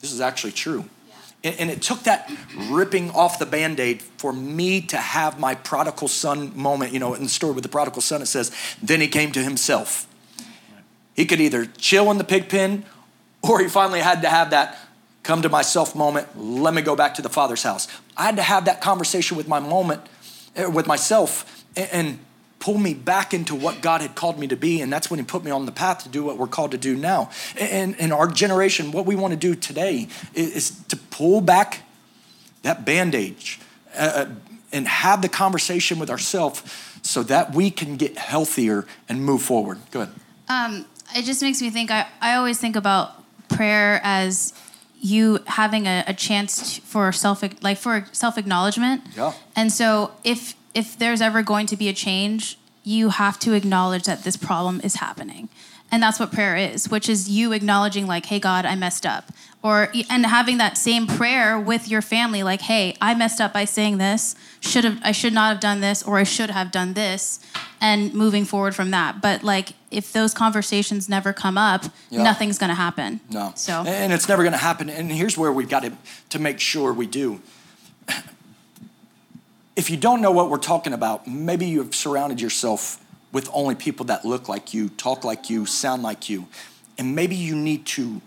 [0.00, 0.86] This is actually true.
[1.06, 1.14] Yeah.
[1.44, 2.28] And, and it took that
[2.68, 6.92] ripping off the band aid for me to have my prodigal son moment.
[6.92, 8.50] You know, in the story with the prodigal son, it says,
[8.82, 10.07] Then he came to himself.
[11.18, 12.84] He could either chill in the pig pen
[13.42, 14.78] or he finally had to have that
[15.24, 16.28] come to myself moment.
[16.38, 17.88] Let me go back to the Father's house.
[18.16, 20.00] I had to have that conversation with my moment,
[20.54, 22.20] eh, with myself, and
[22.60, 24.80] pull me back into what God had called me to be.
[24.80, 26.78] And that's when He put me on the path to do what we're called to
[26.78, 27.30] do now.
[27.58, 31.82] And in our generation, what we want to do today is to pull back
[32.62, 33.58] that bandage
[33.96, 34.26] uh,
[34.70, 36.62] and have the conversation with ourselves
[37.02, 39.78] so that we can get healthier and move forward.
[39.90, 40.14] Go ahead.
[40.48, 41.90] Um, it just makes me think.
[41.90, 43.12] I, I always think about
[43.48, 44.52] prayer as
[45.00, 49.02] you having a, a chance for self like for self acknowledgement.
[49.16, 49.32] Yeah.
[49.56, 54.04] And so if if there's ever going to be a change, you have to acknowledge
[54.04, 55.48] that this problem is happening.
[55.90, 59.32] And that's what prayer is, which is you acknowledging like, "Hey God, I messed up."
[59.62, 63.64] Or and having that same prayer with your family like, "Hey, I messed up by
[63.64, 64.34] saying this.
[64.60, 67.40] Should have I should not have done this or I should have done this."
[67.80, 69.22] And moving forward from that.
[69.22, 72.22] But like if those conversations never come up, yeah.
[72.22, 73.20] nothing's going to happen.
[73.30, 73.52] No.
[73.54, 74.90] So and it's never going to happen.
[74.90, 75.92] And here's where we've got to
[76.30, 77.40] to make sure we do.
[79.74, 82.98] If you don't know what we're talking about, maybe you've surrounded yourself
[83.32, 86.46] with only people that look like you, talk like you, sound like you,
[86.96, 88.20] and maybe you need to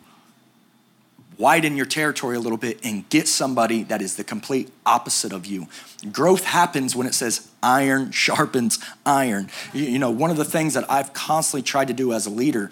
[1.42, 5.46] widen your territory a little bit and get somebody that is the complete opposite of
[5.46, 5.68] you.
[6.12, 9.50] Growth happens when it says iron sharpens iron.
[9.74, 12.72] You, know, one of the things that I've constantly tried to do as a leader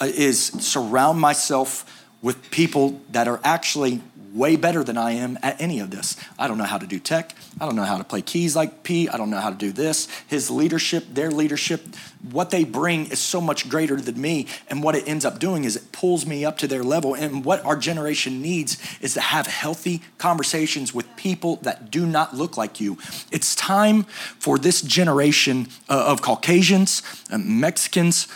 [0.00, 4.00] uh, is surround myself with people that are actually
[4.32, 6.16] way better than I am at any of this.
[6.38, 7.34] I don't know how to do tech.
[7.60, 9.08] I don't know how to play keys like P.
[9.08, 10.08] I don't know how to do this.
[10.26, 11.82] His leadership, their leadership,
[12.30, 14.46] what they bring is so much greater than me.
[14.68, 17.14] And what it ends up doing is it pulls me up to their level.
[17.14, 22.34] And what our generation needs is to have healthy conversations with people that do not
[22.34, 22.96] look like you.
[23.30, 24.04] It's time
[24.38, 28.28] for this generation uh, of Caucasians, Mexicans,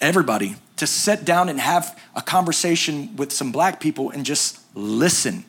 [0.00, 5.44] everybody to sit down and have a conversation with some black people and just listen.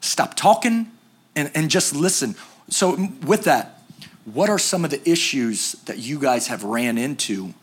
[0.00, 0.90] Stop talking
[1.34, 2.34] and, and just listen.
[2.68, 3.82] So, with that,
[4.24, 7.54] what are some of the issues that you guys have ran into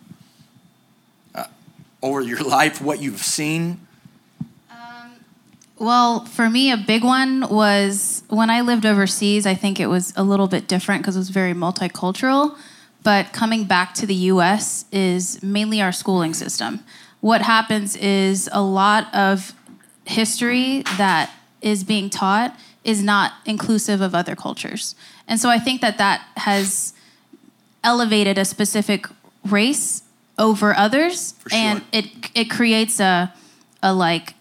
[1.34, 1.46] uh,
[2.02, 3.80] over your life, what you've seen?
[4.72, 5.12] Um,
[5.78, 9.46] well, for me, a big one was when I lived overseas.
[9.46, 12.58] I think it was a little bit different because it was very multicultural.
[13.04, 16.84] but coming back to the US is mainly our schooling system.
[17.22, 19.54] What happens is a lot of
[20.06, 24.96] history that is being taught is not inclusive of other cultures.
[25.28, 26.94] And so I think that that has
[27.84, 29.08] elevated a specific
[29.46, 30.04] race
[30.38, 31.58] over others sure.
[31.58, 33.34] and it it creates a
[33.82, 34.34] a like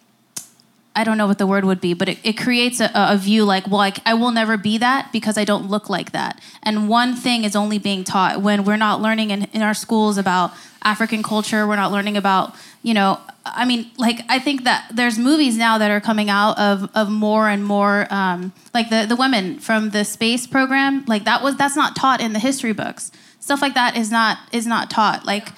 [0.96, 3.44] I don't know what the word would be, but it, it creates a, a view
[3.44, 6.40] like, well, I, I will never be that because I don't look like that.
[6.62, 10.18] And one thing is only being taught when we're not learning in, in our schools
[10.18, 10.52] about
[10.84, 15.18] African culture, we're not learning about, you know, I mean, like, I think that there's
[15.18, 19.16] movies now that are coming out of, of more and more, um, like the, the
[19.16, 23.10] women from the space program, like that was, that's not taught in the history books.
[23.40, 25.24] Stuff like that is not, is not taught.
[25.24, 25.48] Like,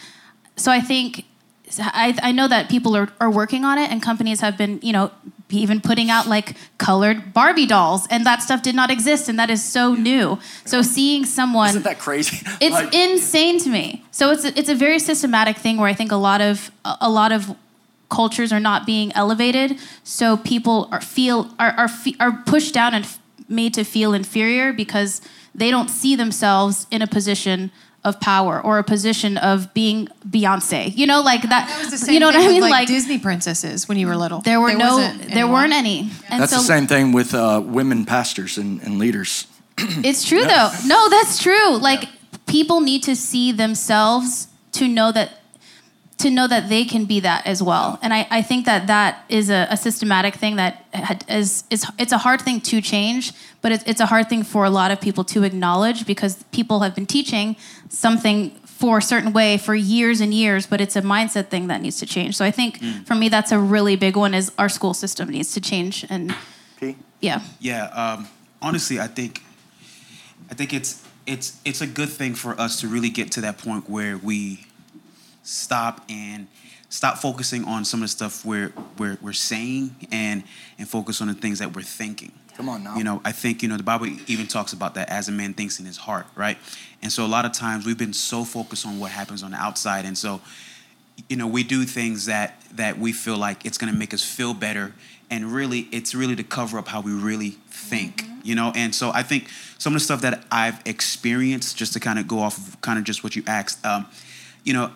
[0.56, 1.26] so I think
[1.78, 4.92] I, I know that people are, are working on it and companies have been you
[4.92, 5.10] know
[5.50, 9.50] even putting out like colored barbie dolls and that stuff did not exist and that
[9.50, 10.38] is so new.
[10.64, 12.38] So seeing someone Isn't that crazy?
[12.60, 14.04] it's Like, insane to me.
[14.10, 17.10] So it's a, it's a very systematic thing where i think a lot of a
[17.10, 17.54] lot of
[18.08, 19.78] cultures are not being elevated.
[20.04, 23.06] So people are feel are are, are pushed down and
[23.48, 25.20] made to feel inferior because
[25.54, 27.70] they don't see themselves in a position
[28.06, 30.96] of power or a position of being Beyonce.
[30.96, 31.68] You know, like that.
[31.68, 32.60] That was the same you know what thing I with, mean?
[32.62, 34.40] like, Like, Disney princesses when you were little.
[34.40, 35.52] there were no, there anyone.
[35.52, 36.10] weren't any.
[36.30, 39.46] And that's so the same thing with uh, women pastors and, and leaders.
[40.08, 40.70] It's true though.
[40.86, 41.76] No, that's true.
[41.76, 42.08] Like
[42.46, 45.30] people need to see themselves to know that
[46.18, 47.98] to know that they can be that as well.
[48.02, 51.84] And I, I think that that is a, a systematic thing that had, is, is
[51.98, 53.32] it's a hard thing to change,
[53.66, 56.78] but it's, it's a hard thing for a lot of people to acknowledge because people
[56.82, 57.56] have been teaching
[57.88, 61.82] something for a certain way for years and years, but it's a mindset thing that
[61.82, 62.36] needs to change.
[62.36, 65.50] So I think for me, that's a really big one is our school system needs
[65.54, 66.06] to change.
[66.08, 66.32] And
[66.78, 66.94] P?
[67.20, 67.40] yeah.
[67.58, 68.28] Yeah, um,
[68.62, 69.42] honestly, I think
[70.48, 73.58] I think it's it's it's a good thing for us to really get to that
[73.58, 74.64] point where we
[75.42, 76.46] stop and
[76.88, 80.44] stop focusing on some of the stuff we're we're, we're saying and
[80.78, 82.30] and focus on the things that we're thinking.
[82.56, 82.96] Come on now.
[82.96, 85.52] You know, I think you know the Bible even talks about that as a man
[85.52, 86.56] thinks in his heart, right?
[87.02, 89.58] And so a lot of times we've been so focused on what happens on the
[89.58, 90.40] outside, and so
[91.28, 94.22] you know we do things that that we feel like it's going to make us
[94.22, 94.92] feel better
[95.30, 99.10] and really it's really to cover up how we really think you know and so
[99.14, 102.58] i think some of the stuff that i've experienced just to kind of go off
[102.58, 104.06] of kind of just what you asked um,
[104.64, 104.90] you know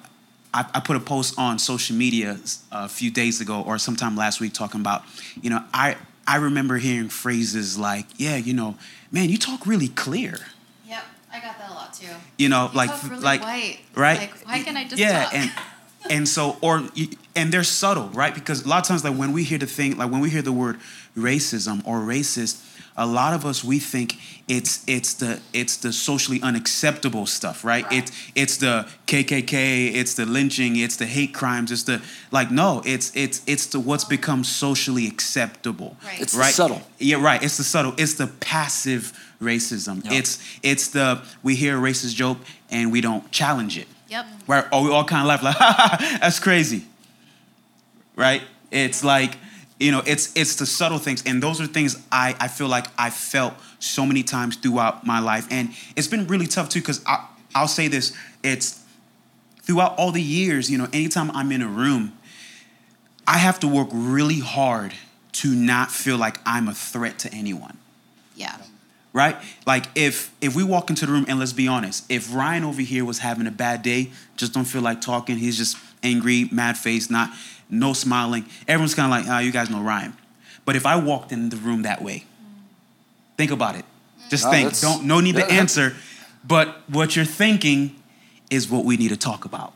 [0.53, 2.39] I, I put a post on social media
[2.73, 5.03] a few days ago or sometime last week talking about
[5.41, 5.97] you know i
[6.35, 8.71] i remember hearing phrases like yeah you know
[9.11, 10.37] man you talk really clear
[10.87, 12.07] Yep, I got that a lot too.
[12.43, 13.79] you know You like really like white.
[13.95, 15.35] right Like, why can't I just talk yeah talk?
[15.35, 15.51] and
[16.17, 16.75] and so or
[17.39, 19.97] and they're subtle right because a lot of times like when we hear the thing
[20.01, 20.77] like when we hear the word
[21.17, 22.55] racism or racist
[22.97, 24.17] a lot of us we think
[24.49, 30.27] it's it's the it's the socially unacceptable stuff right, it's it's the kkk it's the
[30.27, 34.45] lynching it's the hate crimes it's the like no it's it's it's the what's become
[34.45, 36.21] socially acceptable Right.
[36.21, 36.83] It's the right subtle.
[36.99, 40.13] yeah right it's the subtle it's the passive racism Yep.
[40.13, 42.39] it's it's the we hear a racist joke
[42.71, 44.27] and we don't challenge it Yep.
[44.49, 44.65] right?
[44.73, 46.85] Or we all kind of laugh like, ha, ha, ha, that's crazy,
[48.17, 48.43] right?
[48.73, 49.37] It's like,
[49.81, 52.87] you know, it's it's the subtle things, and those are things I I feel like
[52.99, 57.03] I felt so many times throughout my life, and it's been really tough too because
[57.07, 58.81] I I'll say this, it's
[59.63, 62.13] throughout all the years, you know, anytime I'm in a room,
[63.27, 64.95] I have to work really hard
[65.33, 67.77] to not feel like I'm a threat to anyone
[68.37, 68.57] Yeah.
[69.13, 69.37] right?
[69.67, 72.83] Like if if we walk into the room and let's be honest, if Ryan over
[72.83, 76.77] here was having a bad day, just don't feel like talking, he's just angry, mad
[76.79, 77.31] face, not
[77.71, 78.45] no smiling.
[78.69, 80.15] Everyone's kind of like, ah, you guys know Ryan.
[80.65, 82.25] But if I walked in the room that way,
[83.37, 83.85] think about it.
[84.29, 84.81] Just No, think.
[84.81, 85.95] Don't no need to answer,
[86.47, 87.97] but what you're thinking
[88.51, 89.73] is what we need to talk about.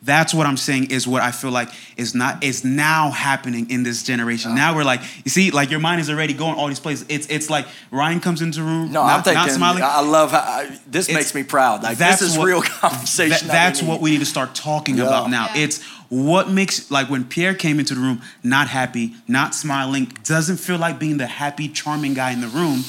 [0.00, 3.82] That's what I'm saying is what I feel like is not is now happening in
[3.82, 4.54] this generation.
[4.54, 7.04] Now we're like, you see, like your mind is already going all these places.
[7.08, 9.42] It's it's like Ryan comes into the room, No, not, I'm thinking.
[9.42, 9.82] not smiling.
[9.82, 11.82] I love how I, this It's- makes me proud.
[11.82, 13.48] Like that's this is what- real conversation.
[13.48, 15.04] That- that's what we need to start talking Yeah.
[15.08, 15.48] about now.
[15.54, 15.62] Yeah.
[15.64, 20.58] It's what makes like when Pierre came into the room, not happy, not smiling, doesn't
[20.58, 22.84] feel like being the happy, charming guy in the room,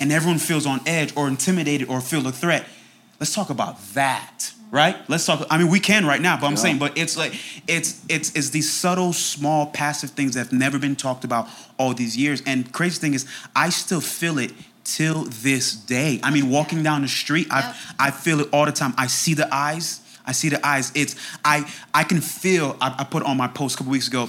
[0.00, 2.66] and everyone feels on edge or intimidated or feel a threat.
[3.20, 4.96] Let's talk about that, right?
[5.08, 5.46] Let's talk.
[5.50, 6.58] I mean, we can right now, but I'm Yeah.
[6.58, 7.34] saying, but it's like
[7.68, 11.48] it's it's it's these subtle, small, passive things that have never been talked about
[11.78, 12.42] all these years.
[12.46, 14.52] And crazy thing is, I still feel it
[14.84, 16.20] till this day.
[16.24, 17.76] I mean, walking down the street, I Yep.
[18.00, 18.94] I feel it all the time.
[18.98, 20.01] I see the eyes.
[20.26, 20.92] I see the eyes.
[20.94, 22.76] It's I I can feel.
[22.80, 24.28] I, I put on my post a couple weeks ago,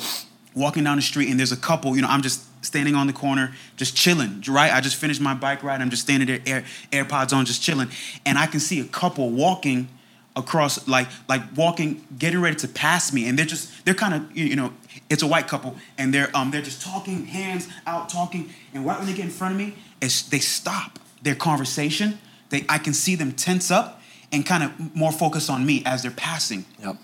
[0.55, 1.95] walking down the street, and there's a couple.
[1.95, 4.71] You know, I'm just standing on the corner, just chilling, right?
[4.71, 5.81] I just finished my bike ride.
[5.81, 7.89] I'm just standing there, Air, AirPods on, just chilling.
[8.25, 9.89] And I can see a couple walking
[10.35, 13.27] across, like, like walking, getting ready to pass me.
[13.27, 14.73] And they're just, they're kind of, you know,
[15.09, 15.75] it's a white couple.
[15.97, 18.49] And they're, um, they're just talking, hands out, talking.
[18.73, 22.17] And right when they get in front of me, it's, they stop their conversation.
[22.49, 24.01] They, I can see them tense up
[24.33, 26.65] and kind of more focus on me as they're passing.
[26.81, 26.97] Yep.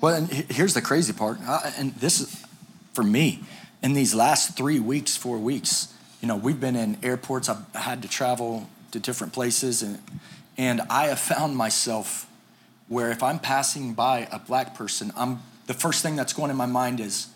[0.00, 2.44] Well, and here's the crazy part, uh, and this is
[2.92, 3.42] for me.
[3.82, 7.48] In these last three weeks, four weeks, you know, we've been in airports.
[7.48, 9.98] I've had to travel to different places, and
[10.56, 12.28] and I have found myself
[12.88, 16.56] where if I'm passing by a black person, I'm the first thing that's going in
[16.56, 17.26] my mind is,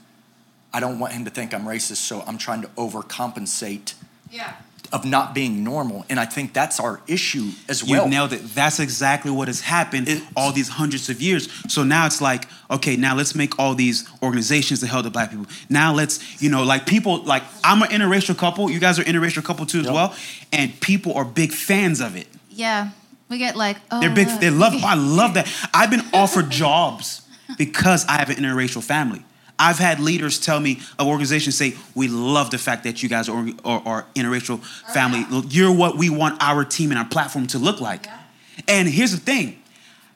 [0.72, 3.94] I don't want him to think I'm racist, so I'm trying to overcompensate.
[4.30, 4.54] Yeah
[4.92, 6.04] of not being normal.
[6.08, 8.04] And I think that's our issue as well.
[8.04, 8.42] You nailed it.
[8.54, 11.48] That's exactly what has happened it, all these hundreds of years.
[11.72, 15.30] So now it's like, okay, now let's make all these organizations to help the black
[15.30, 15.46] people.
[15.68, 18.70] Now let's, you know, like people, like I'm an interracial couple.
[18.70, 19.94] You guys are interracial couple too as yep.
[19.94, 20.14] well.
[20.52, 22.26] And people are big fans of it.
[22.48, 22.90] Yeah.
[23.28, 24.00] We get like, oh.
[24.00, 25.48] They're big, they love, I love that.
[25.72, 27.22] I've been offered jobs
[27.56, 29.24] because I have an interracial family.
[29.60, 33.28] I've had leaders tell me of organizations say, "We love the fact that you guys
[33.28, 35.24] are, are, are interracial family.
[35.48, 38.18] You're what we want our team and our platform to look like." Yeah.
[38.66, 39.58] And here's the thing.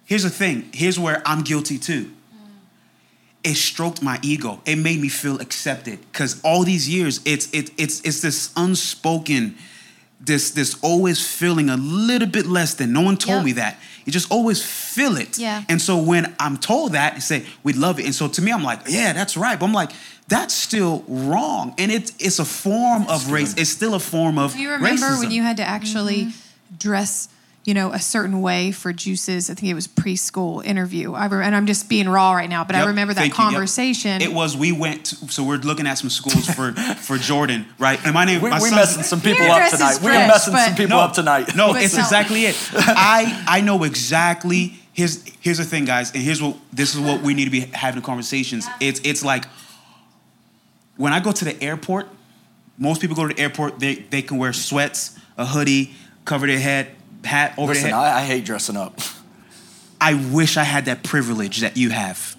[0.06, 0.70] Here's the thing.
[0.72, 2.04] Here's where I'm guilty too.
[2.04, 2.10] Mm.
[3.44, 4.60] It stroked my ego.
[4.66, 9.56] It made me feel accepted because all these years, it's it, it's it's this unspoken
[10.26, 12.92] this this always feeling a little bit less than.
[12.92, 13.44] No one told yep.
[13.44, 13.78] me that.
[14.04, 15.38] You just always feel it.
[15.38, 15.64] Yeah.
[15.68, 18.04] And so when I'm told that, I say we love it.
[18.04, 19.58] And so to me, I'm like, yeah, that's right.
[19.58, 19.90] But I'm like,
[20.28, 21.74] that's still wrong.
[21.78, 23.54] And it's it's a form of race.
[23.56, 24.52] It's still a form of.
[24.52, 25.18] Do you remember racism.
[25.20, 26.76] when you had to actually mm-hmm.
[26.78, 27.28] dress?
[27.64, 29.48] You know, a certain way for juices.
[29.48, 31.14] I think it was preschool interview.
[31.14, 34.20] I re- and I'm just being raw right now, but yep, I remember that conversation.
[34.20, 34.30] Yep.
[34.30, 35.06] It was we went.
[35.06, 37.98] To, so we're looking at some schools for for Jordan, right?
[38.04, 38.42] And my name.
[38.42, 39.94] We, my we're messing some people up tonight.
[39.94, 41.56] Fresh, we're messing some people no, up tonight.
[41.56, 42.56] No, it's exactly it.
[42.74, 44.74] I I know exactly.
[44.92, 47.60] Here's here's the thing, guys, and here's what this is what we need to be
[47.60, 48.66] having conversations.
[48.78, 49.46] It's it's like
[50.98, 52.08] when I go to the airport.
[52.76, 53.78] Most people go to the airport.
[53.78, 56.90] They they can wear sweats, a hoodie, cover their head
[57.24, 58.14] hat over Listen, their head.
[58.14, 59.00] I, I hate dressing up.
[60.00, 62.36] I wish I had that privilege that you have.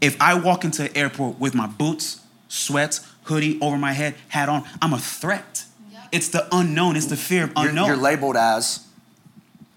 [0.00, 4.48] If I walk into an airport with my boots, sweats, hoodie over my head, hat
[4.48, 5.64] on, I'm a threat.
[5.92, 6.02] Yep.
[6.12, 6.96] It's the unknown.
[6.96, 7.86] It's the fear of unknown.
[7.86, 8.86] You're, you're labeled as,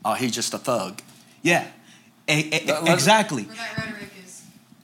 [0.06, 1.02] oh, he's just a thug.
[1.42, 1.68] Yeah,
[2.30, 3.50] a, a, exactly.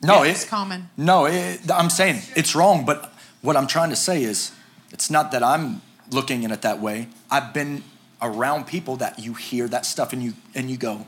[0.03, 0.89] no, it's common.
[0.97, 4.51] No, it, I'm saying it's wrong, but what I'm trying to say is,
[4.91, 5.81] it's not that I'm
[6.11, 7.07] looking at it that way.
[7.31, 7.83] I've been
[8.21, 11.05] around people that you hear that stuff and you and you go,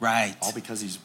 [0.00, 0.98] right, all because he's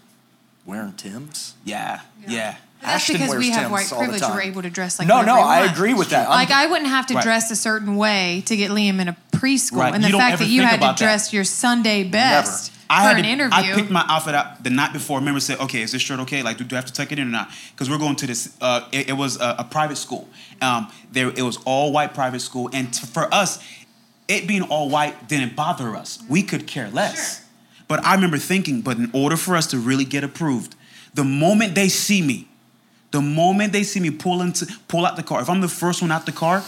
[0.65, 1.56] wearing Tim's.
[1.65, 2.29] Yeah, yeah.
[2.29, 2.56] yeah.
[2.82, 4.21] That's Ashton because we have white privilege.
[4.21, 5.36] We're able to dress like no, no.
[5.36, 6.29] I agree with that.
[6.29, 7.23] Like I'm, I would not have to right.
[7.23, 9.95] dress a certain way to get Liam in a preschool, right.
[9.95, 11.34] and the fact that you had to dress that.
[11.34, 12.71] your Sunday best.
[12.71, 12.79] Never.
[12.89, 13.58] I had to, an interview.
[13.58, 15.17] I picked my outfit out the night before.
[15.17, 16.43] Remember, said, "Okay, is this shirt okay?
[16.43, 18.27] Like, do, do I have to tuck it in or not?" Because we're going to
[18.27, 18.56] this.
[18.62, 20.27] Uh, it, it, was a, a private school.
[20.62, 23.63] Um, there, it was all white private school, and t- for us,
[24.27, 26.23] it being all white didn't bother us.
[26.29, 27.38] We could care less.
[27.38, 27.45] Sure.
[27.88, 30.75] But I remember thinking, but in order for us to really get approved,
[31.13, 32.47] the moment they see me,
[33.12, 36.01] the moment they see me pull into pull out the car, if I'm the first
[36.01, 36.63] one out the car,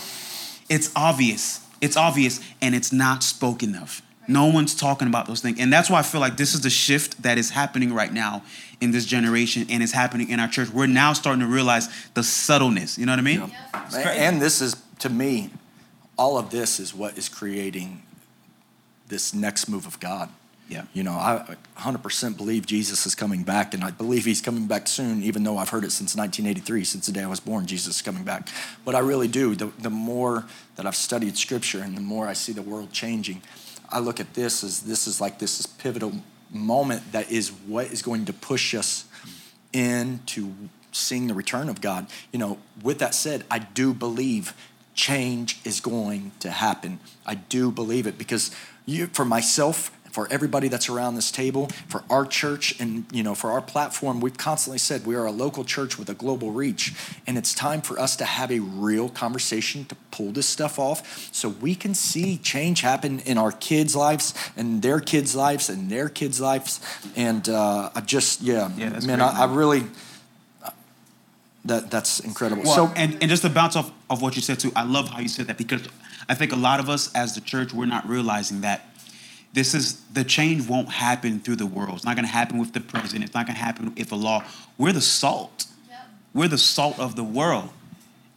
[0.69, 1.65] it's obvious.
[1.81, 4.01] It's obvious and it's not spoken of.
[4.27, 5.59] No one's talking about those things.
[5.59, 8.43] And that's why I feel like this is the shift that is happening right now
[8.81, 10.69] in this generation and is happening in our church.
[10.69, 12.97] We're now starting to realize the subtleness.
[12.97, 13.51] You know what I mean?
[13.71, 14.09] Yeah.
[14.09, 15.51] And this is, to me,
[16.17, 18.03] all of this is what is creating
[19.07, 20.29] this next move of God.
[20.67, 20.85] Yeah.
[20.93, 24.87] You know, I 100% believe Jesus is coming back, and I believe he's coming back
[24.87, 27.97] soon, even though I've heard it since 1983, since the day I was born, Jesus
[27.97, 28.47] is coming back.
[28.83, 29.55] But I really do.
[29.55, 33.43] The, the more that I've studied scripture and the more I see the world changing,
[33.89, 36.13] I look at this as this is like this is pivotal
[36.51, 39.05] moment that is what is going to push us
[39.71, 40.53] into
[40.91, 42.07] seeing the return of God.
[42.31, 44.53] You know, with that said, I do believe
[44.95, 46.99] change is going to happen.
[47.25, 48.49] I do believe it because
[48.85, 53.35] you, for myself, for everybody that's around this table, for our church, and you know,
[53.35, 56.93] for our platform, we've constantly said we are a local church with a global reach,
[57.27, 61.29] and it's time for us to have a real conversation to pull this stuff off,
[61.33, 65.89] so we can see change happen in our kids' lives, and their kids' lives, and
[65.89, 66.79] their kids' lives,
[67.17, 69.83] and uh, I just, yeah, yeah man, I, I really
[71.65, 72.63] that that's incredible.
[72.63, 75.09] Well, so and, and just to bounce off of what you said too, I love
[75.09, 75.87] how you said that because
[76.29, 78.85] I think a lot of us as the church we're not realizing that
[79.53, 81.95] this is the change won't happen through the world.
[81.95, 83.23] It's not going to happen with the president.
[83.23, 84.43] It's not going to happen if a law.
[84.77, 85.65] We're the salt.
[85.89, 85.99] Yep.
[86.33, 87.69] We're the salt of the world.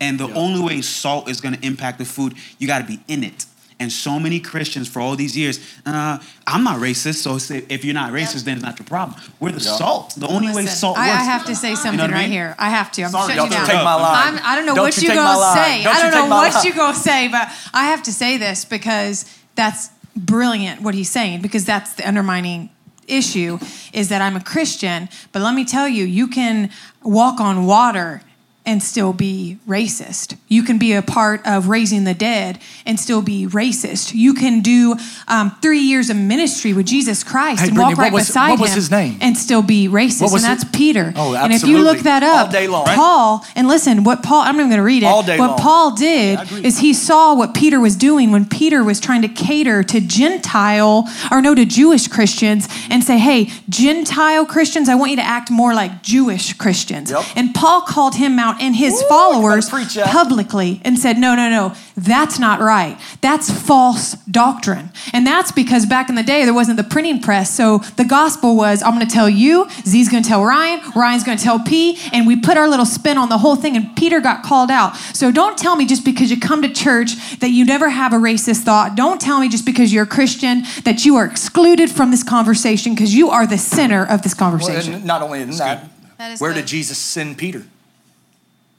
[0.01, 0.35] And the Yeah.
[0.35, 3.47] only way salt is going to impact the food, you got to be in it.
[3.81, 6.19] And so many Christians for all these years, uh,
[6.49, 7.37] I'm not racist, so
[7.69, 9.21] if you're not racist, then it's not your problem.
[9.39, 9.77] We're the Yeah.
[9.77, 10.15] salt.
[10.17, 11.21] The only way salt I, works.
[11.21, 12.33] I have to say something what I right mean?
[12.33, 12.57] here.
[12.59, 13.03] I have to.
[13.05, 13.77] I'm Sorry, shutting y'all you just down.
[13.77, 14.35] take my line.
[14.35, 15.85] I'm, I don't know Don't what you you take gonna say.
[15.85, 16.65] Don't I don't take know what line.
[16.67, 19.25] you gonna say, but I have to say this because
[19.55, 22.71] that's brilliant what he's saying because that's the undermining
[23.07, 23.59] issue
[23.93, 26.71] is that I'm a Christian, but let me tell you, you can
[27.05, 28.23] walk on water
[28.69, 30.37] and still be racist.
[30.47, 34.15] You can be a part of raising the dead and still be racist.
[34.15, 34.95] You can do
[35.27, 38.59] um, three years of ministry with Jesus Christ Hey, and Brittany, walk right was- beside
[38.59, 40.35] him and still be racist.
[40.35, 40.73] And that's it?
[40.73, 41.15] Peter.
[41.17, 42.85] Oh, and if you look that up, long.
[42.85, 45.07] Paul, and listen, what Paul, I'm not even going to read it.
[45.07, 45.59] All day what long.
[45.59, 46.67] Paul did agree.
[46.67, 51.09] is he saw what Peter was doing when Peter was trying to cater to Gentile,
[51.31, 55.51] or no, to Jewish Christians and say, hey, Gentile Christians, I want you to act
[55.51, 57.11] more like Jewish Christians.
[57.11, 57.25] Yep.
[57.35, 60.07] And Paul called him out and his Ooh, followers better preach that.
[60.09, 62.99] publicly and said, no, no, no, that's not right.
[63.21, 64.91] That's false doctrine.
[65.13, 67.55] And that's because back in the day, there wasn't the printing press.
[67.55, 71.25] So the gospel was, I'm going to tell you, Z's going to tell Ryan, Ryan's
[71.25, 73.95] going to tell P, and we put our little spin on the whole thing, and
[73.97, 74.97] Peter got called out.
[75.15, 78.17] So don't tell me just because you come to church that you never have a
[78.17, 78.95] racist thought.
[78.97, 82.95] Don't tell me just because you're a Christian that you are excluded from this conversation
[82.95, 84.95] because you are the center of this conversation.
[84.95, 85.89] and not only in that,
[86.19, 86.61] That is where good.
[86.61, 87.65] did Jesus send Peter?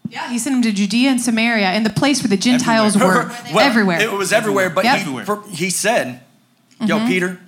[0.09, 3.25] Yeah, he sent him to Judea and Samaria, and the place where the Gentiles Everywhere.
[3.27, 3.53] were.
[3.53, 4.01] Well, everywhere.
[4.01, 4.97] It was everywhere, but Yep.
[4.97, 5.41] he, Everywhere.
[5.49, 6.21] he said,
[6.81, 7.07] Yo, mm-hmm.
[7.07, 7.39] Peter,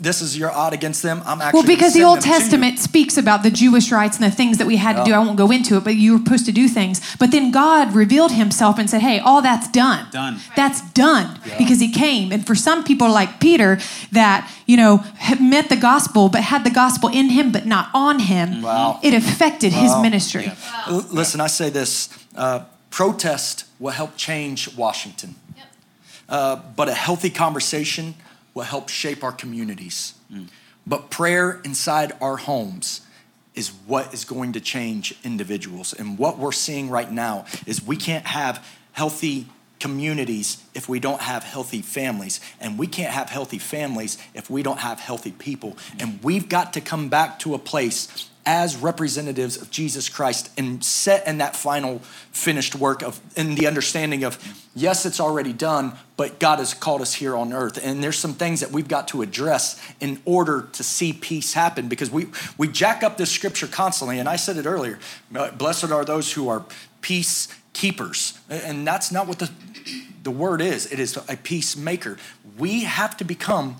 [0.00, 1.22] this is your odd against them.
[1.26, 4.16] I'm actually Well, because the Old them to you." Testament speaks about the Jewish rights
[4.18, 5.12] and the things that we had to do.
[5.12, 7.00] I won't go into it, but you were supposed to do things.
[7.18, 10.06] But then God revealed himself and said, hey, all that's done.
[10.10, 10.38] Done.
[10.54, 12.32] That's done because he came.
[12.32, 13.78] And for some people like Peter
[14.12, 17.88] that, you know, had met the gospel, but had the gospel in him, but not
[17.94, 18.98] on him, Wow.
[19.02, 20.02] it affected his Wow.
[20.02, 20.52] ministry.
[20.88, 25.34] L- Listen, I say this uh, protest will help change Washington,
[26.28, 28.14] uh, but a healthy conversation
[28.56, 30.14] will help shape our communities.
[30.32, 30.48] Mm.
[30.86, 33.02] But prayer inside our homes
[33.54, 35.92] is what is going to change individuals.
[35.92, 39.46] And what we're seeing right now is we can't have healthy
[39.78, 42.40] communities if we don't have healthy families.
[42.58, 45.76] And we can't have healthy families if we don't have healthy people.
[45.98, 50.82] And we've got to come back to a place as representatives of Jesus Christ and
[50.82, 51.98] set in that final
[52.30, 54.38] finished work of in the understanding of
[54.74, 57.78] yes it's already done but God has called us here on earth.
[57.82, 61.88] And there's some things that we've got to address in order to see peace happen
[61.88, 64.18] because we we jack up this scripture constantly.
[64.18, 64.98] And I said it earlier
[65.30, 66.64] blessed are those who are
[67.00, 68.38] peace keepers.
[68.48, 69.50] And that's not what the
[70.22, 70.90] the word is.
[70.90, 72.16] It is a peacemaker.
[72.58, 73.76] We have to become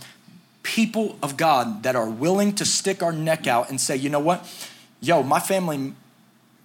[0.66, 4.18] people of God that are willing to stick our neck out and say, you know
[4.18, 4.44] what?
[5.00, 5.94] Yo, my family,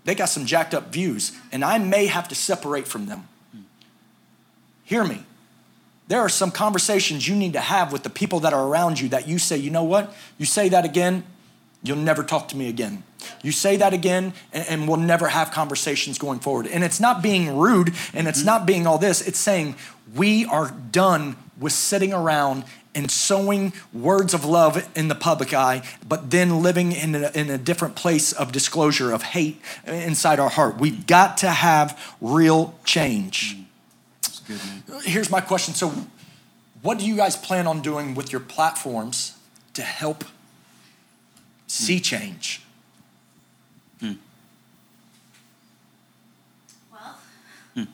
[0.06, 3.28] they got some jacked up views, and I may have to separate from them.
[4.84, 5.24] Hear me.
[6.08, 9.08] There are some conversations you need to have with the people that are around you
[9.10, 10.14] that you say, you know what?
[10.40, 11.24] You say that again,
[11.84, 13.04] you'll never talk to me again.
[13.44, 16.66] You say that again, and, and we'll never have conversations going forward.
[16.66, 18.48] And it's not being rude and it's mm-hmm.
[18.48, 19.76] not being all this, it's saying
[20.16, 22.64] we are done with sitting around
[22.94, 27.50] and sowing words of love in the public eye, but then living in a, in
[27.50, 30.78] a different place of disclosure of hate inside our heart.
[30.78, 33.56] We've got to have real change.
[33.56, 33.66] Mm.
[34.24, 35.02] That's good, man.
[35.04, 35.74] Here's my question.
[35.74, 35.94] So,
[36.82, 39.38] what do you guys plan on doing with your platforms
[39.74, 40.24] to help
[41.68, 42.04] see mm.
[42.04, 42.62] change?
[44.00, 44.14] Hmm.
[46.92, 47.16] Well,
[47.76, 47.82] hmm.
[47.82, 47.86] uh,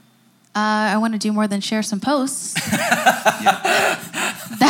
[0.56, 2.56] I want to do more than share some posts.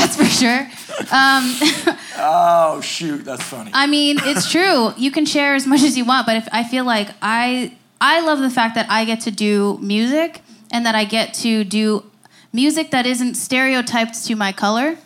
[0.07, 0.67] That's for sure.
[1.11, 3.69] Um, Oh, shoot, that's funny.
[3.73, 4.91] I mean, it's true.
[4.97, 8.21] You can share as much as you want, but if I feel like I I
[8.21, 10.41] love the fact that I get to do music
[10.71, 12.03] and that I get to do
[12.53, 14.97] music that isn't stereotyped to my color.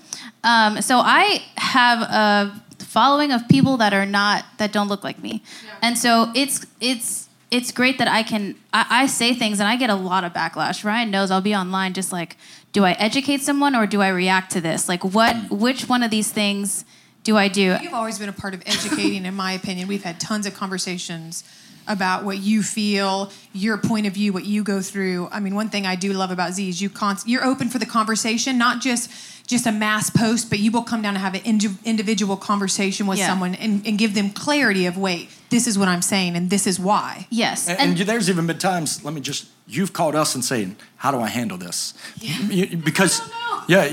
[0.43, 5.21] Um, so I have a following of people that are not that don't look like
[5.21, 5.43] me,
[5.81, 9.75] and so it's it's it's great that I can I, I say things and I
[9.75, 10.85] get a lot of backlash.
[10.85, 12.37] Ryan knows I'll be online just like,
[12.71, 14.87] do I educate someone or do I react to this?
[14.87, 16.85] Like, what which one of these things
[17.23, 17.77] do I do?
[17.81, 19.87] You've always been a part of educating, in my opinion.
[19.87, 21.43] We've had tons of conversations
[21.87, 25.27] about what you feel, your point of view, what you go through.
[25.31, 27.79] I mean, one thing I do love about Z is you const- you're open for
[27.79, 29.09] the conversation, not just
[29.47, 33.05] just a mass post, but you will come down and have an indi- individual conversation
[33.05, 33.27] with Yeah.
[33.27, 36.65] someone and, and give them clarity of wait, this is what I'm saying and this
[36.65, 37.27] is why.
[37.29, 40.77] Yes, And, and there's even been times, let me just, you've called us and saying,
[40.95, 41.93] how do I handle this?
[42.21, 43.21] You- because,
[43.67, 43.83] yeah,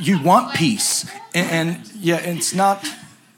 [0.00, 1.08] you, you want peace.
[1.32, 2.84] And, and yeah, it's not,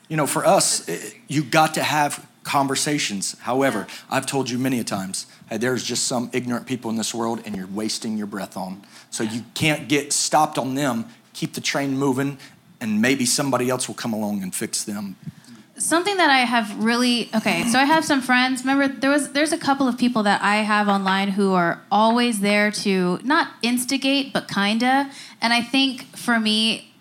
[0.09, 3.37] you know, for us, it, you got to have conversations.
[3.41, 7.13] However, I've told you many a times, hey, there's just some ignorant people in this
[7.13, 8.83] world and you're wasting your breath on.
[9.11, 11.07] So you can't get stopped on them.
[11.35, 12.39] Keep the train moving
[12.81, 15.17] and maybe somebody else will come along and fix them.
[15.77, 17.65] something that I have really okay.
[17.65, 18.63] So I have some friends.
[18.63, 22.41] Remember, there was there's a couple of people that I have online who are always
[22.41, 25.11] there to not instigate, but kinda.
[25.43, 26.95] And I think for me,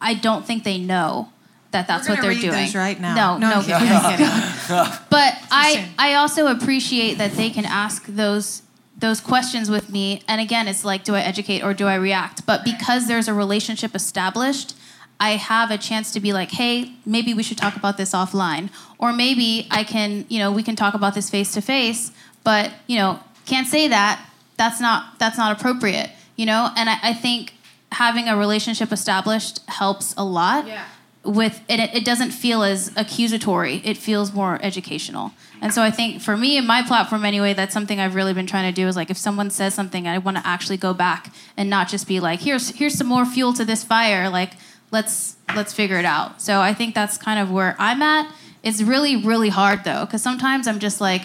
[0.00, 1.31] I don't think they know
[1.72, 2.52] that that's what they're read doing.
[2.52, 3.36] those right now.
[3.36, 3.52] No, no.
[3.56, 4.98] I'm kidding, I'm.
[5.10, 5.88] But I.
[5.98, 8.62] I also appreciate that they can ask those
[9.02, 10.22] those questions with me.
[10.28, 12.46] And again, it's like, do I educate or do I react?
[12.46, 14.76] But because there's a relationship established,
[15.18, 18.70] I have a chance to be like, hey, maybe we should talk about this offline.
[18.98, 22.12] Or maybe I can, you know, we can talk about this face to face,
[22.44, 24.24] but you know, can't say that.
[24.56, 26.10] That's not that's not appropriate.
[26.36, 26.70] You know?
[26.76, 27.54] And I, I think
[27.90, 30.84] having a relationship established helps a lot Yeah.
[31.24, 36.20] With it, it doesn't feel as accusatory it feels more educational and so i think
[36.20, 38.96] for me in my platform anyway that's something i've really been trying to do is
[38.96, 42.18] like if someone says something i want to actually go back and not just be
[42.18, 44.54] like here's here's some more fuel to this fire like
[44.90, 48.28] let's let's figure it out so i think that's kind of where i'm at
[48.64, 51.22] it's really really hard though because sometimes i'm just like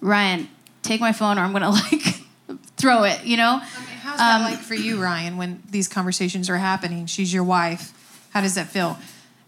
[0.00, 0.48] ryan
[0.82, 2.02] take my phone or i'm gonna like
[2.78, 3.60] throw it you know
[4.04, 7.06] How's that Um, like for you, Ryan, when these conversations are happening?
[7.06, 8.28] She's your wife.
[8.34, 8.98] How does that feel?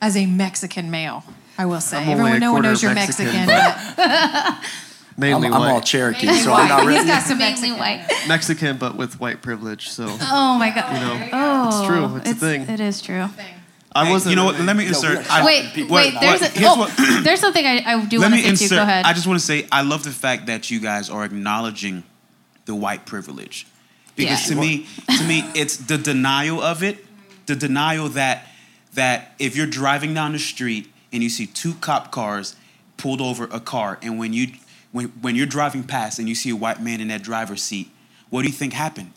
[0.01, 1.25] As a Mexican male,
[1.59, 1.99] I will say.
[1.99, 4.63] I'm Everyone, no one knows you're Mexican, Mexican, but I'm,
[5.19, 6.97] Mainly I'm all Cherokee, Mainly so I'm not really.
[6.99, 7.79] He's got some Mexican.
[7.79, 9.89] white Mexican, but with white privilege.
[9.89, 12.17] So oh my god you know, oh it's true.
[12.17, 12.63] It's, a thing.
[12.69, 13.27] it is true
[13.95, 14.31] I wasn't.
[14.33, 14.61] you know what?
[14.61, 15.17] Let me insert.
[15.17, 15.91] we're- I- Wait, wait.
[15.91, 16.93] what- There's what- a, here's oh, what-
[17.25, 18.69] there's something I, I do want to say insert.
[18.69, 18.75] too.
[18.77, 19.07] Go ahead.
[19.07, 22.03] I just want to say I love the fact that you guys are acknowledging
[22.67, 23.67] the white privilege,
[24.15, 24.55] because Yeah.
[24.55, 24.87] to me,
[25.17, 26.99] to me, it's the denial of it,
[27.47, 28.47] the denial that
[28.97, 32.57] that if you're driving down the street and you see two cop cars
[32.97, 34.49] pulled over a car, and when you
[34.93, 37.89] when when you're driving past and you see a white man in that driver's seat,
[38.29, 39.13] what do you think happened?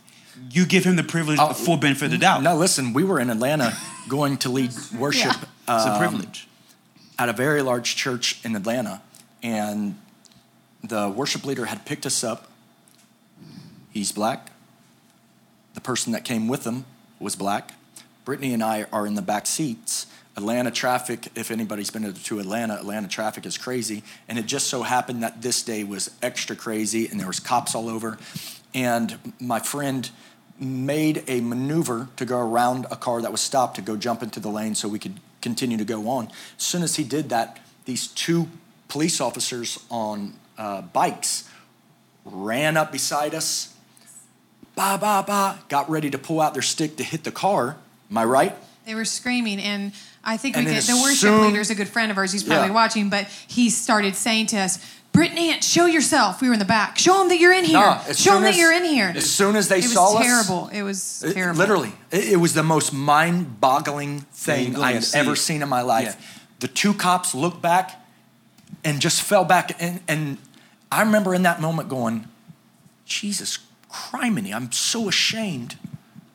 [0.52, 2.44] You give him the privilege, the full benefit of the doubt.
[2.44, 3.74] No, listen, we were in Atlanta
[4.08, 5.34] going to lead worship
[5.68, 5.76] Yeah.
[5.76, 6.48] it's a um, privilege.
[7.18, 9.02] at a very large church in Atlanta,
[9.44, 9.98] and
[10.82, 12.48] the worship leader had picked us up.
[13.92, 14.52] He's black.
[15.74, 16.86] The person that came with him
[17.20, 17.72] was black.
[18.30, 20.06] Brittany and I are in the back seats.
[20.38, 24.04] Atlanta traffic, if anybody's been to Atlanta, Atlanta traffic is crazy.
[24.28, 27.74] And it just so happened that this day was extra crazy and there was cops
[27.74, 28.20] all over.
[28.72, 30.08] And my friend
[30.60, 34.40] made a maneuver to go around a car that was stopped to go jump into
[34.40, 36.28] the lane so we could continue to go on.
[36.56, 38.48] As soon as he did that, these two
[38.90, 41.50] police officers on uh, bikes
[42.26, 43.74] ran up beside us,
[44.76, 47.76] ba ba ba, got ready to pull out their stick to hit the car.
[48.10, 48.56] Am I right?
[48.86, 49.60] they were screaming.
[49.60, 49.92] And
[50.24, 52.32] I think And we then could, the worship soon- is a good friend of ours.
[52.32, 52.74] He's probably Yeah.
[52.74, 54.80] watching, but he started saying to us,
[55.12, 56.42] Brittany, show yourself.
[56.42, 56.98] We were in the back.
[56.98, 57.78] Show them that you're in here.
[57.80, 59.14] Nah, show soon them that you're in here.
[59.16, 60.70] As soon as they it was saw us, terrible.
[60.74, 61.60] It was It- terrible.
[61.60, 65.70] Literally, it, it was the most mind-boggling thing I and had see ever seen in
[65.70, 66.16] my life.
[66.20, 66.26] Yeah.
[66.60, 68.04] The two cops looked back
[68.84, 70.38] and just fell back, and, and
[70.92, 72.28] I remember in that moment going,
[73.06, 73.60] "Jesus
[73.92, 75.76] criminy, I'm so ashamed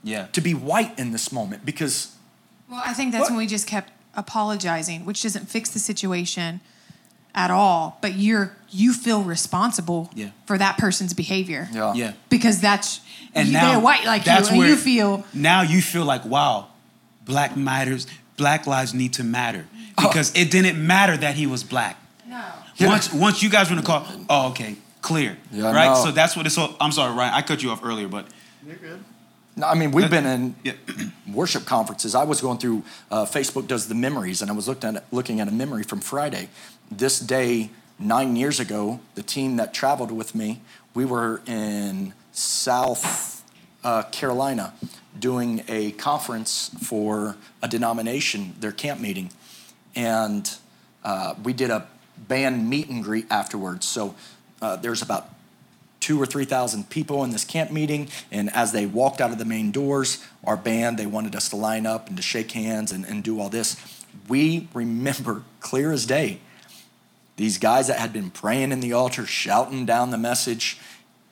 [0.04, 0.26] Yeah.
[0.32, 2.12] to be white in this moment because
[2.70, 3.30] Well, I think that's What?
[3.30, 6.60] when we just kept apologizing, which doesn't fix the situation
[7.34, 7.98] at all.
[8.00, 10.28] But you're you feel responsible Yeah.
[10.46, 11.68] for that person's behavior.
[11.72, 12.12] yeah, Yeah.
[12.28, 13.00] Because that's
[13.34, 16.04] and you- now they're white like you, that's and where you feel now you feel
[16.04, 16.66] like wow
[17.24, 19.64] black matters black lives need to matter
[19.96, 20.08] Oh.
[20.08, 21.96] because it didn't matter that he was black
[22.28, 22.42] no.
[22.80, 26.04] Once once you guys were in the car oh okay clear Yeah, right no.
[26.04, 28.26] so that's what it's all i'm sorry ryan i cut you off earlier but
[28.66, 29.04] You're good.
[29.56, 30.72] No, I mean, we've been in yeah
[31.32, 32.14] worship conferences.
[32.14, 35.40] I was going through uh, Facebook does the memories, and I was looked at looking
[35.40, 36.48] at a memory from Friday.
[36.90, 40.60] This day nine years ago, the team that traveled with me,
[40.92, 43.44] we were in South
[43.84, 44.74] uh, Carolina
[45.18, 49.30] doing a conference for a denomination, their camp meeting,
[49.94, 50.56] and
[51.04, 51.86] uh, we did a
[52.18, 53.86] band meet and greet afterwards.
[53.86, 54.16] So
[54.60, 55.33] uh, there's about
[56.04, 59.38] two or three thousand people in this camp meeting and as they walked out of
[59.38, 62.92] the main doors our band they wanted us to line up and to shake hands
[62.92, 64.04] and, and do all this.
[64.28, 66.40] We remember clear as day
[67.36, 70.78] these guys that had been praying in the altar shouting down the message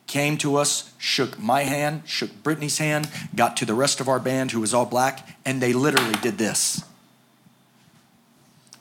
[0.07, 4.19] came to us shook my hand shook brittany's hand got to the rest of our
[4.19, 6.83] band who was all black and they literally did this.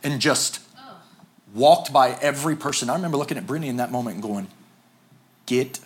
[0.04, 1.02] And just oh.
[1.54, 2.90] walked by every person.
[2.90, 4.48] I remember looking at brittany in that moment and going
[5.46, 5.80] get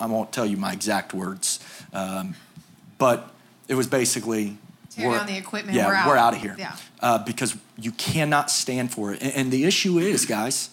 [0.00, 1.60] i won't tell you my exact words
[1.92, 2.34] um,
[2.98, 3.30] but
[3.68, 4.56] it was basically
[4.90, 6.06] Tear we're- down the equipment, yeah we're out.
[6.08, 6.76] we're out of here Yeah.
[7.00, 10.70] uh, because you cannot stand for it and, and the issue is guys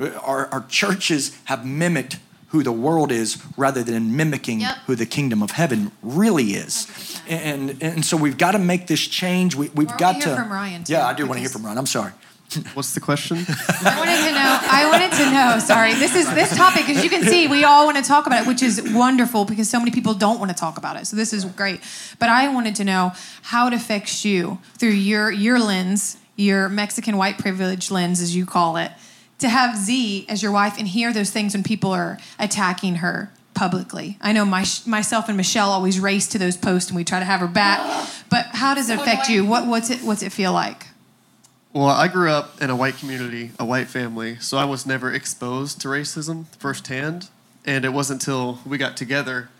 [0.00, 2.18] Our, our churches have mimicked
[2.48, 4.76] who the world is rather than mimicking Yep.
[4.86, 6.88] who the kingdom of heaven really is.
[7.28, 9.54] And, and so we've got to make this change.
[9.54, 11.78] We, I got from Ryan, too, yeah, I do want to hear from Ryan.
[11.78, 12.10] I'm sorry.
[12.74, 13.38] What's the question?
[13.38, 14.58] I wanted to know.
[14.62, 15.58] I wanted to know.
[15.60, 16.88] Sorry, this is this topic.
[16.88, 19.70] As you can see, we all want to talk about it, which is wonderful because
[19.70, 21.06] so many people don't want to talk about it.
[21.06, 21.80] So this is great.
[22.18, 27.16] But I wanted to know how it affects you through your your lens, your Mexican
[27.16, 28.90] white privilege lens, as you call it,
[29.38, 33.30] to have Z as your wife and hear those things when people are attacking her
[33.54, 34.16] publicly.
[34.20, 37.24] I know my, myself and Michelle always race to those posts and we try to
[37.24, 38.08] have her back.
[38.30, 39.44] But how does it affect you?
[39.44, 40.86] What what's it what's it feel like?
[41.72, 45.12] Well, I grew up in a white community, a white family, so I was never
[45.12, 47.28] exposed to racism firsthand.
[47.64, 49.50] And it wasn't until we got together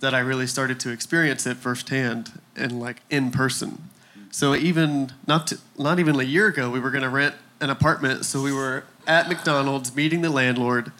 [0.00, 3.90] that I really started to experience it firsthand and like in person.
[4.30, 7.70] So even not to, not even a year ago, we were going to rent an
[7.70, 8.24] apartment.
[8.24, 10.90] So we were at McDonald's meeting the landlord,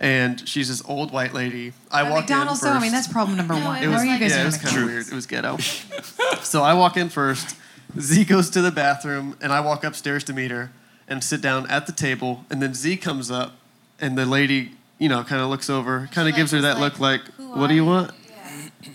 [0.00, 1.74] and she's this old white lady.
[1.92, 2.80] I At walk McDonald's, in though, first.
[2.80, 3.82] I mean that's problem number one.
[3.82, 4.94] it How was are you guys yeah, doing it was kind of McDonald's?
[4.94, 5.08] weird.
[5.08, 6.38] It was ghetto.
[6.42, 7.54] so I walk in first.
[7.98, 10.70] Z goes to the bathroom, and I walk upstairs to meet her
[11.06, 12.44] and sit down at the table.
[12.50, 13.54] And then Z comes up,
[14.00, 16.92] and the lady, you know, kind of looks over, kind of gives her that like,
[16.98, 17.20] look like,
[17.56, 18.10] "What do you you?" want?"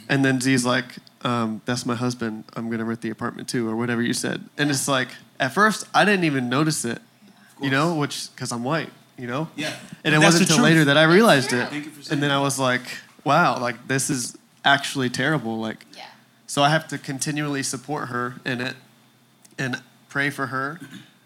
[0.10, 0.86] And then Z's like,
[1.24, 2.44] um, "That's my husband.
[2.56, 5.86] I'm gonna rent the apartment too, or whatever you said." And it's like, at first,
[5.94, 7.02] I didn't even notice it,
[7.62, 9.50] you know, which because I'm white, you know.
[9.56, 9.74] Yeah.
[10.04, 10.66] And it That's wasn't the until truth.
[10.66, 11.68] later that I realized it.
[11.70, 12.82] Thank you for saying And then I was like,
[13.24, 15.60] wow, like this is actually terrible.
[15.60, 16.04] Like, Yeah.
[16.48, 18.76] so I have to continually support her in it
[19.58, 20.80] and pray for her.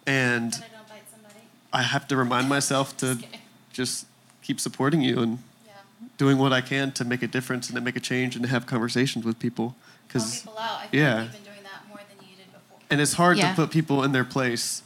[0.06, 1.40] And I don't bite somebody.
[1.74, 3.28] I have to remind myself to Just
[3.74, 4.06] just
[4.42, 5.74] keep supporting you and Yeah.
[6.18, 8.50] doing what I can to make a difference and to make a change and to
[8.50, 9.76] have conversations with people.
[10.08, 10.80] Because people out.
[10.82, 11.14] I feel yeah.
[11.16, 12.80] like you've been doing that more than you did before.
[12.90, 13.50] and it's hard Yeah.
[13.50, 14.82] to put people in their place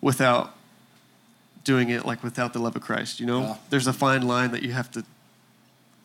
[0.00, 0.54] without
[1.64, 3.18] doing it like without the love of Christ.
[3.18, 3.56] You know, Yeah.
[3.70, 5.04] there's a fine line that you have to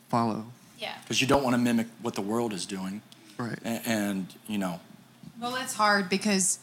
[0.09, 0.45] follow.
[0.79, 0.95] Yeah.
[1.03, 3.01] Because you don't want to mimic what the world is doing.
[3.37, 3.59] Right.
[3.63, 4.79] And, and you know,
[5.41, 6.59] Well, it's hard because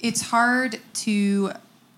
[0.00, 1.52] it's hard to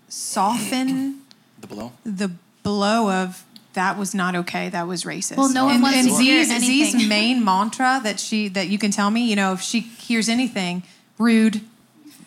[0.09, 1.21] soften
[1.61, 1.93] the blow.
[2.05, 2.31] the
[2.63, 4.67] blow of that was not okay.
[4.69, 5.37] That was racist.
[5.37, 8.67] Well, no one and, wants and to hear Z's, Z's main mantra that she that
[8.67, 10.83] you can tell me, you know, if she hears anything
[11.17, 11.61] rude.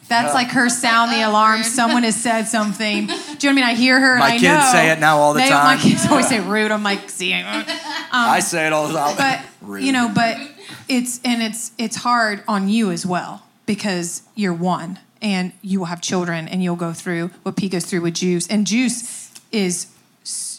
[0.08, 1.58] That's like her sound the alarm.
[1.58, 1.66] rude.
[1.66, 3.08] Someone has said something.
[3.08, 3.64] Do you know what I mean?
[3.64, 4.12] I hear her.
[4.12, 4.68] And My I kids know.
[4.72, 5.76] say it now all the They- time.
[5.76, 6.70] My kids always say rude.
[6.70, 9.10] I'm like, see, I say it all the time.
[9.10, 9.84] Um, but Rude.
[9.84, 10.38] you know but
[10.88, 15.86] it's and it's it's hard on you as well because you're one and you will
[15.86, 19.86] have children and you'll go through what p goes through with juice and juice is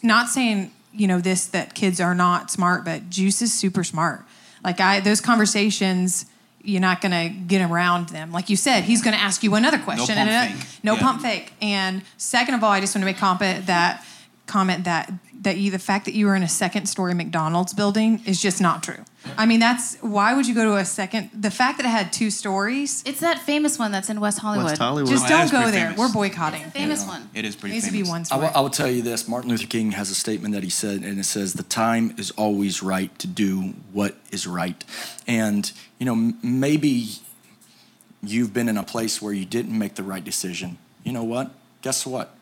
[0.02, 4.24] not saying you know this that kids are not smart but juice is super smart
[4.64, 6.26] like i those conversations
[6.62, 9.56] you're not going to get around them like you said he's going to ask you
[9.56, 10.84] another question No pump and another- fake.
[10.84, 11.00] no Yeah.
[11.02, 14.06] pump fake and second of all i just want to make comment that
[14.46, 18.22] comment that that you the fact that you were in a second story McDonald's building
[18.26, 19.06] is just not true.
[19.38, 21.30] I mean, that's why would you go to a second?
[21.34, 24.68] The fact that it had two stories, It's that famous one that's in West Hollywood.
[24.68, 25.12] West Hollywood.
[25.12, 25.88] just don't go there.
[25.88, 26.00] famous.
[26.00, 26.62] We're boycotting.
[26.62, 27.08] It's a famous Yeah.
[27.10, 27.30] one.
[27.34, 28.10] It is It pretty needs to be famous.
[28.10, 28.42] one I story.
[28.42, 31.02] will, I will tell you this Martin Luther King has a statement that he said,
[31.04, 34.84] and it says, The time is always right to do what is right.
[35.28, 37.10] And, you know, m- maybe
[38.24, 40.78] you've been in a place where you didn't make the right decision.
[41.04, 41.52] You know what?
[41.82, 42.36] Guess what?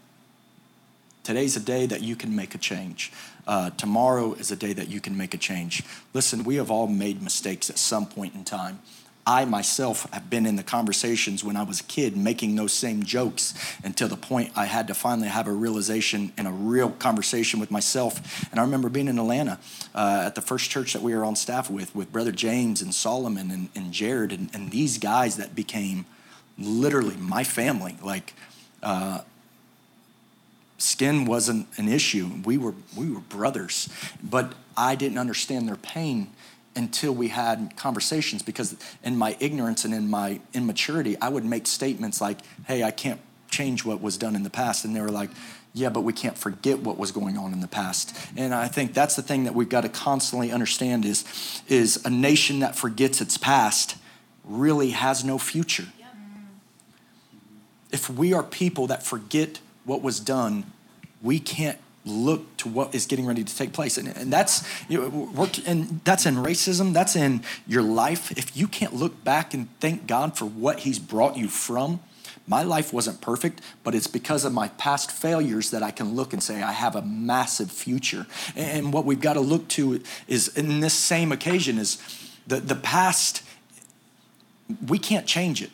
[1.24, 3.12] Today's a day that you can make a change.
[3.48, 5.84] Uh, tomorrow is a day that you can make a change.
[6.14, 8.80] Listen, we have all made mistakes at some point in time.
[9.28, 13.04] I myself have been in the conversations when I was a kid making those same
[13.04, 17.60] jokes until the point I had to finally have a realization and a real conversation
[17.60, 18.50] with myself.
[18.52, 19.60] And I remember being in Atlanta
[19.94, 22.94] uh, at the first church that we were on staff with, with Brother James and
[22.94, 26.06] Solomon and, and Jared and, and these guys that became
[26.58, 27.98] literally my family.
[28.02, 28.34] Like,
[28.82, 29.22] uh,
[30.78, 32.30] skin wasn't an issue.
[32.46, 33.90] We were we were brothers,
[34.24, 36.30] but I didn't understand their pain
[36.76, 41.68] until we had conversations because in my ignorance and in my immaturity, I would make
[41.68, 43.20] statements like, "Hey, I can't
[43.50, 45.32] change what was done in the past." And they were like,
[45.74, 48.94] "Yeah, but we can't forget what was going on in the past." And I think
[48.94, 51.26] that's the thing that we've got to constantly understand is
[51.68, 53.96] is a nation that forgets its past
[54.44, 55.88] really has no future
[57.92, 60.72] if we are people that forget what was done,
[61.24, 63.98] we can't look to what is getting ready to take place.
[63.98, 68.32] And, and that's you know, and that's in racism, that's in your life.
[68.32, 72.00] If you can't look back and thank God for what he's brought you from,
[72.50, 76.32] my life wasn't perfect, but it's because of my past failures that I can look
[76.32, 78.26] and say I have a massive future.
[78.56, 81.98] And what we've got to look to is in this same occasion is
[82.46, 83.44] the, the past,
[84.88, 85.72] we can't change it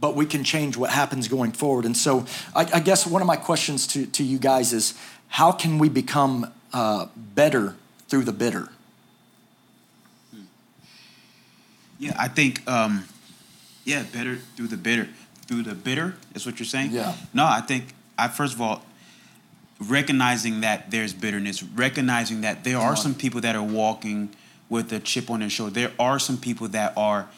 [0.00, 1.84] but we can change what happens going forward.
[1.84, 2.24] And so,
[2.56, 4.94] I, I guess one of my questions to, to you guys is
[5.28, 7.76] how can we become uh, better
[8.08, 8.68] through the bitter?
[11.98, 13.04] Yeah, I think, um,
[13.84, 15.08] yeah, better through the bitter.
[15.46, 16.92] Through the bitter, is what you're saying?
[16.92, 17.14] Yeah.
[17.34, 18.84] No, I think, I first of all,
[19.80, 24.30] recognizing that there's bitterness, recognizing that there are some people that are walking
[24.68, 25.72] with a chip on their shoulder.
[25.72, 27.28] There are some people that are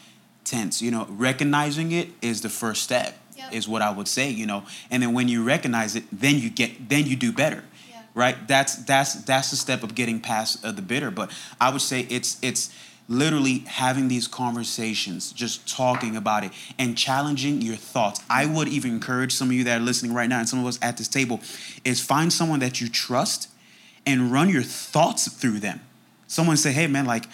[0.45, 0.83] tense.
[0.83, 3.19] You know, recognizing it is the first step.
[3.37, 3.53] Yep.
[3.53, 4.31] Is what I would say.
[4.31, 7.65] You know, and then when you recognize it, then you get, then you do better.
[7.91, 8.03] Yeah.
[8.15, 8.49] Right.
[8.49, 11.11] That's that's that's the step of getting past uh, the bitter.
[11.11, 11.31] But
[11.61, 12.75] I would say it's it's
[13.09, 18.21] literally having these conversations, just talking about it and challenging your thoughts.
[18.31, 20.67] I would even encourage some of you that are listening right now and some of
[20.67, 21.41] us at this table
[21.85, 23.49] is find someone that you trust
[24.07, 25.81] and run your thoughts through them.
[26.27, 27.27] Someone say, "Hey man, like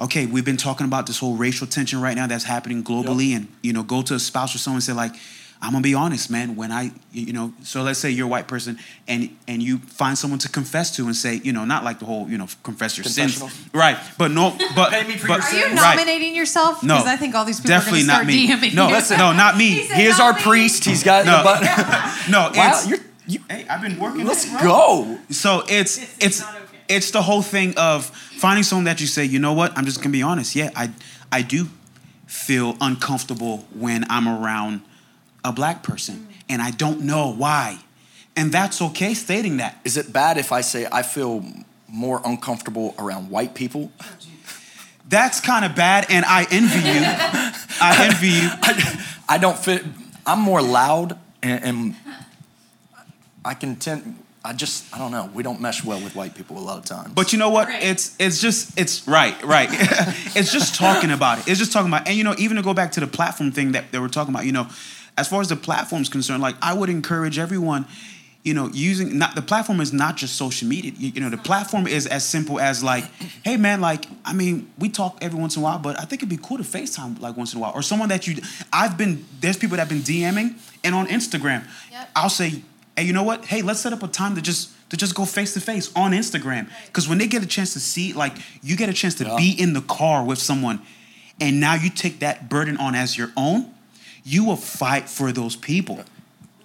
[0.00, 3.48] okay, we've been talking about this whole racial tension right now that's happening globally and
[3.62, 5.14] you know, go to a spouse or someone and say like
[5.62, 6.56] I'm gonna be honest, man.
[6.56, 10.16] When I, you know, so let's say you're a white person and and you find
[10.16, 12.96] someone to confess to and say, you know, not like the whole, you know, confess
[12.96, 13.42] your sins,
[13.74, 13.98] right?
[14.16, 15.80] But no, but Pay me for but, your Are you sins.
[15.80, 15.96] right.
[15.96, 16.82] nominating yourself?
[16.82, 18.48] No, Because I think all these people definitely are not going me.
[18.48, 18.94] DMing No, you.
[18.94, 19.70] listen, no, not me.
[20.00, 20.84] He is our nominating- priest.
[20.86, 21.42] He's got No.
[21.44, 21.60] but
[22.30, 24.24] No, wow, you're, you, hey, I've been working.
[24.24, 25.18] let's go.
[25.28, 26.59] So it's This it's not okay.
[26.90, 29.98] It's the whole thing of finding someone that you say, you know what, I'm just
[29.98, 30.54] gonna be honest.
[30.56, 30.90] Yeah, I
[31.32, 31.68] I do
[32.26, 34.82] feel uncomfortable when I'm around
[35.44, 36.34] a black person, mm.
[36.48, 37.78] and I don't know why,
[38.36, 39.78] and that's okay stating that.
[39.84, 41.44] Is it bad if I say I feel
[41.88, 43.90] more uncomfortable around white people?
[45.08, 47.00] That's kind of bad, and I envy you.
[47.80, 48.48] I envy you.
[48.62, 49.84] I, I don't fit.
[50.24, 51.96] I'm more loud, and, and
[53.44, 54.22] I can tend.
[54.42, 55.30] I just I don't know.
[55.34, 57.12] We don't mesh well with white people a lot of times.
[57.12, 57.68] But you know what?
[57.68, 57.82] Right.
[57.82, 59.68] It's it's just it's right, right.
[60.34, 61.48] it's just talking about it.
[61.48, 63.72] It's just talking about and you know, even to go back to the platform thing
[63.72, 64.68] that, that we're talking about, you know,
[65.18, 67.84] as far as the platform's concerned, like I would encourage everyone,
[68.42, 70.92] you know, using not the platform is not just social media.
[70.96, 73.04] You, you know, the platform is as simple as like,
[73.44, 76.22] hey man, like, I mean, we talk every once in a while, but I think
[76.22, 77.72] it'd be cool to FaceTime like once in a while.
[77.74, 78.40] Or someone that you
[78.72, 81.66] I've been there's people that have been DMing and on Instagram.
[81.92, 82.10] Yep.
[82.16, 82.62] I'll say,
[82.96, 83.44] hey, you know what?
[83.44, 86.12] Hey, let's set up a time to just to just go face to face on
[86.12, 86.68] Instagram.
[86.86, 89.36] Because when they get a chance to see, like you get a chance to Yeah.
[89.36, 90.80] be in the car with someone,
[91.40, 93.70] and now you take that burden on as your own,
[94.24, 96.04] you will fight for those people.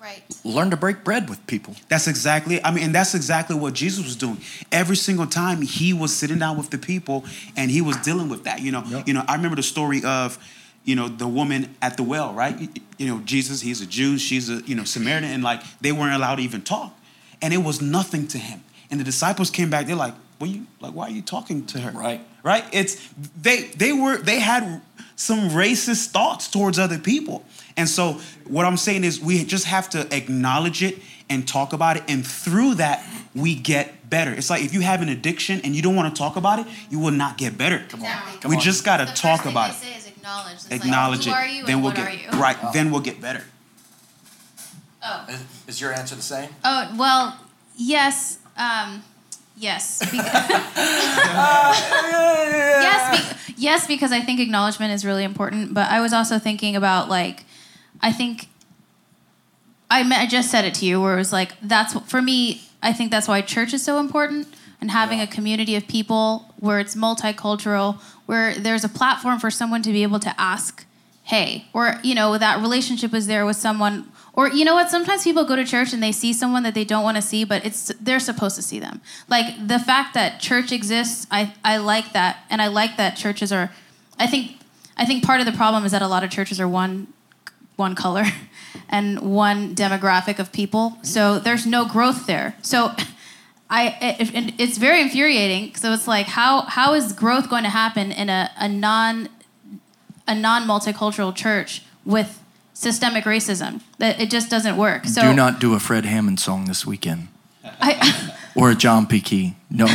[0.01, 0.21] Right.
[0.43, 1.75] learn to break bread with people.
[1.89, 4.37] That's exactly, I mean, and that's exactly what Jesus was doing.
[4.71, 7.25] Every single time he was sitting down with the people
[7.57, 8.61] and he was dealing with that.
[8.61, 9.07] You know, Yep.
[9.07, 10.37] you know, I remember the story of,
[10.85, 12.57] you know, the woman at the well, right?
[12.57, 15.91] You, you know, Jesus, he's a Jew, she's a, you know, Samaritan, and like they
[15.91, 16.97] weren't allowed to even talk.
[17.41, 18.63] And it was nothing to him.
[18.89, 21.79] And the disciples came back, they're like, What you like, why are you talking to
[21.79, 21.91] her?
[21.91, 22.21] Right.
[22.43, 22.63] Right?
[22.71, 23.09] It's
[23.41, 24.81] they they were they had
[25.15, 27.43] some racist thoughts towards other people.
[27.75, 31.97] And so what I'm saying is we just have to acknowledge it and talk about
[31.97, 32.03] it.
[32.07, 34.31] And through that, we get better.
[34.31, 36.67] It's like if you have an addiction and you don't want to talk about it,
[36.89, 37.77] you will not get better.
[37.77, 38.49] Exactly.
[38.49, 38.61] we on.
[38.61, 40.04] just gotta talk about they it.
[40.25, 40.71] Say is acknowledge.
[40.71, 41.39] It's Acknowledge like, it.
[41.39, 42.41] Are you then and we'll what get are you?
[42.41, 42.57] right.
[42.73, 43.43] Then we'll get better.
[45.03, 45.25] Oh.
[45.29, 46.49] Is, is your answer the same?
[46.63, 47.39] Oh well,
[47.75, 49.03] yes, um,
[49.55, 50.17] yes, Be-
[52.81, 55.73] yes, be- yes, because I think acknowledgement is really important.
[55.73, 57.43] But I was also thinking about like,
[58.01, 58.47] I think
[59.91, 62.61] I me- I just said it to you where it was like that's for me.
[62.81, 64.47] I think that's why church is so important
[64.81, 69.81] and having a community of people where it's multicultural, where there's a platform for someone
[69.83, 70.85] to be able to ask,
[71.23, 74.11] hey, or you know that relationship was there with someone.
[74.33, 74.89] Or you know what?
[74.89, 77.45] Sometimes people go to church and they see someone that they don't want to see,
[77.45, 79.01] but it's they're supposed to see them.
[79.29, 83.51] Like the fact that church exists, I, I like that, and I like that churches
[83.51, 83.71] are.
[84.19, 84.59] I think
[84.97, 87.07] I think part of the problem is that a lot of churches are one
[87.75, 88.25] one color
[88.89, 90.97] and one demographic of people.
[91.01, 92.55] So there's no growth there.
[92.61, 92.91] So
[93.69, 95.75] I it, and it's very infuriating.
[95.75, 99.29] So it's like how how is growth going to happen in a, a non
[100.27, 102.41] a non multicultural church with
[102.73, 103.81] systemic racism?
[103.97, 105.05] That it just doesn't work.
[105.05, 107.29] So do not do a Fred Hammond song this weekend
[107.63, 109.19] I, or a John P.
[109.19, 109.55] Kee.
[109.71, 109.87] No,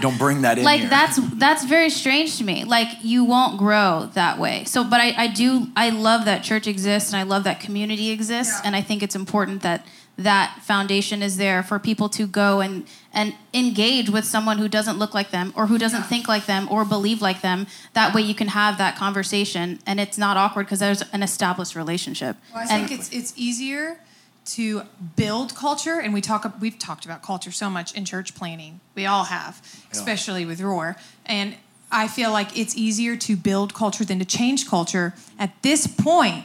[0.00, 0.90] don't bring that in like here.
[0.90, 5.14] that's that's very strange to me like you won't grow that way so but i,
[5.16, 8.82] I do i love that church exists and i love that community exists and i
[8.82, 9.86] think it's important that
[10.18, 14.98] that foundation is there for people to go and and engage with someone who doesn't
[14.98, 18.20] look like them or who doesn't think like them or believe like them that way
[18.20, 22.66] you can have that conversation and it's not awkward because there's an established relationship Well,
[22.68, 24.00] I and think it's it's easier
[24.46, 24.82] to
[25.16, 26.44] build culture, and we talk.
[26.60, 28.80] We've talked about culture so much in church planning.
[28.94, 30.96] We all have, especially with Roar.
[31.24, 31.56] And
[31.90, 35.14] I feel like it's easier to build culture than to change culture.
[35.38, 36.44] At this point,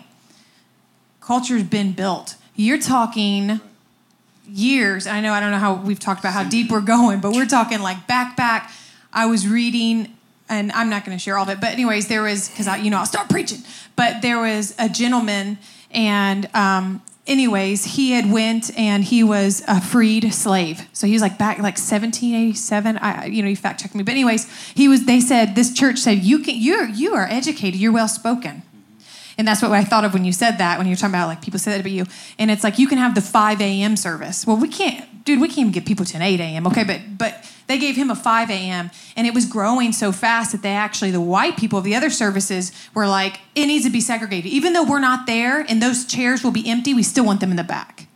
[1.19, 2.35] culture's been built.
[2.55, 3.59] You're talking
[4.51, 5.07] years.
[5.07, 7.45] I know I don't know how we've talked about how deep we're going, but we're
[7.45, 8.71] talking like back back.
[9.11, 10.15] I was reading
[10.49, 12.77] and I'm not going to share all of it, but anyways, there was because I
[12.77, 13.59] you know I'll start preaching.
[13.95, 15.57] But there was a gentleman,
[15.91, 20.87] and um, anyways, he had went and he was a freed slave.
[20.91, 22.97] So he was like back like 1787.
[22.97, 25.05] I you know you fact checked me, but anyways, he was.
[25.05, 28.63] They said this church said you can you're you are educated, you're well spoken.
[29.39, 31.41] And that's what I thought of when you said that, when you're talking about like
[31.41, 32.05] people say that about you.
[32.37, 33.95] And it's like you can have the 5 a.m.
[33.95, 34.45] service.
[34.45, 36.67] Well, we can't, dude, we can't even get people to an 8 a.m.
[36.67, 38.91] Okay, but but they gave him a 5 a.m.
[39.15, 42.09] and it was growing so fast that they actually, the white people of the other
[42.09, 44.51] services were like, it needs to be segregated.
[44.51, 47.51] Even though we're not there and those chairs will be empty, we still want them
[47.51, 48.07] in the back.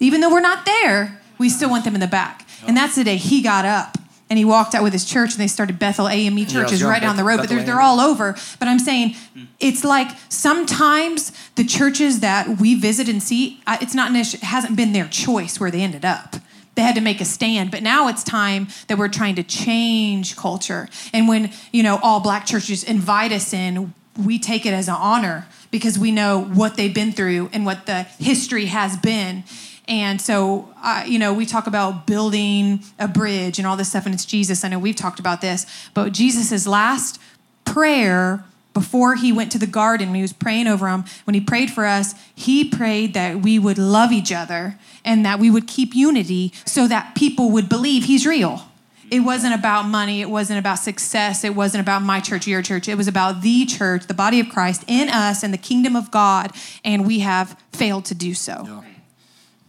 [0.00, 2.46] Even though we're not there, we still want them in the back.
[2.66, 3.95] And that's the day he got up
[4.28, 7.00] and he walked out with his church and they started Bethel AME churches yeah, right
[7.00, 8.36] down the road, but they're, they're all over.
[8.58, 9.14] But I'm saying
[9.60, 14.76] it's like sometimes the churches that we visit and see, it's not, nec- it hasn't
[14.76, 16.36] been their choice where they ended up.
[16.74, 20.36] They had to make a stand, but now it's time that we're trying to change
[20.36, 20.88] culture.
[21.12, 24.96] And when, you know, all black churches invite us in, we take it as an
[24.98, 29.44] honor because we know what they've been through and what the history has been.
[29.88, 34.04] And so, uh, you know, we talk about building a bridge and all this stuff,
[34.04, 34.64] and it's Jesus.
[34.64, 37.20] I know we've talked about this, but Jesus' last
[37.64, 41.40] prayer before he went to the garden, when he was praying over them, when he
[41.40, 45.66] prayed for us, he prayed that we would love each other and that we would
[45.66, 48.68] keep unity so that people would believe he's real.
[49.10, 50.20] It wasn't about money.
[50.20, 51.44] It wasn't about success.
[51.44, 52.88] It wasn't about my church, your church.
[52.88, 56.10] It was about the church, the body of Christ in us and the kingdom of
[56.10, 56.52] God,
[56.84, 58.82] and we have failed to do so.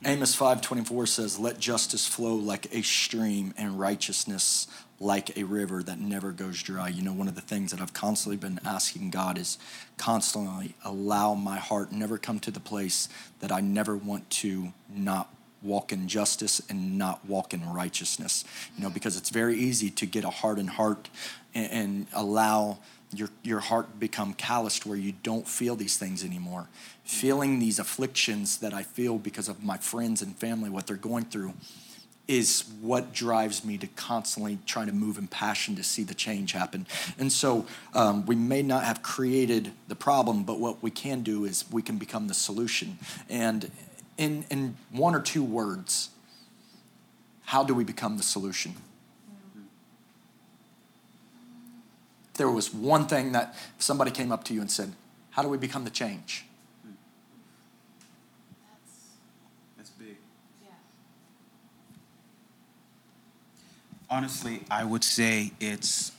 [0.07, 4.65] Amos 5:24 says, "Let justice flow like a stream and righteousness
[5.01, 7.91] like a river that never goes dry." You know, one of the things that I've
[7.91, 9.57] constantly been asking God is
[9.97, 13.09] constantly allow my heart never come to the place
[13.41, 15.27] that I never want to not
[15.61, 18.45] walk in justice and not walk in righteousness.
[18.77, 21.09] You know, because it's very easy to get a hardened heart
[21.53, 22.77] and, and allow
[23.13, 26.67] your your heart become calloused where you don't feel these things anymore.
[27.03, 31.25] Feeling these afflictions that I feel because of my friends and family, what they're going
[31.25, 31.53] through,
[32.27, 36.51] is what drives me to constantly try to move in passion to see the change
[36.51, 36.85] happen.
[37.17, 41.45] And so um, we may not have created the problem, but what we can do
[41.45, 42.99] is we can become the solution.
[43.29, 43.71] And
[44.17, 46.09] in, in one or two words,
[47.45, 48.75] how do we become the solution?
[52.37, 54.93] There was one thing that somebody came up to you and said,
[55.31, 56.45] How do we become the change?
[59.75, 60.17] That's big.
[64.09, 66.11] Honestly, I would say it's.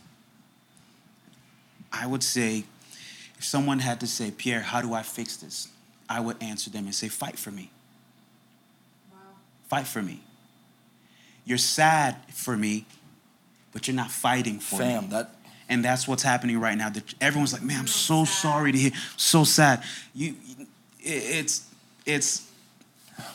[1.91, 2.65] I would say,
[3.39, 5.69] if someone had to say, Pierre, how do I fix this?
[6.09, 7.71] I would answer them and say, fight for me.
[9.69, 10.21] Fight for me.
[11.45, 12.85] You're sad for me,
[13.73, 14.85] but you're not fighting for me.
[14.85, 15.35] Fam, that
[15.69, 16.89] and that's what's happening right now.
[16.89, 19.83] That everyone's like, "Man, I'm so sorry to hear, so sad."
[20.15, 20.35] You,
[21.01, 21.67] it's,
[22.05, 22.51] it's,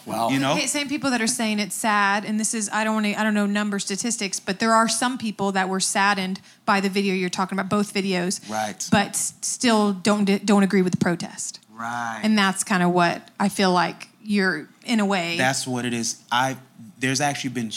[0.06, 2.94] well, you know, same people that are saying it's sad, and this is I don't
[2.96, 6.42] want to I don't know number statistics, but there are some people that were saddened
[6.66, 8.88] by the video you're talking about, both videos, Right.
[8.92, 12.22] But still don't don't agree with the protest, right.
[12.24, 15.38] and that's kind of what I feel like you're in a way.
[15.38, 16.22] That's what it is.
[16.32, 16.58] I
[17.00, 17.72] there's actually been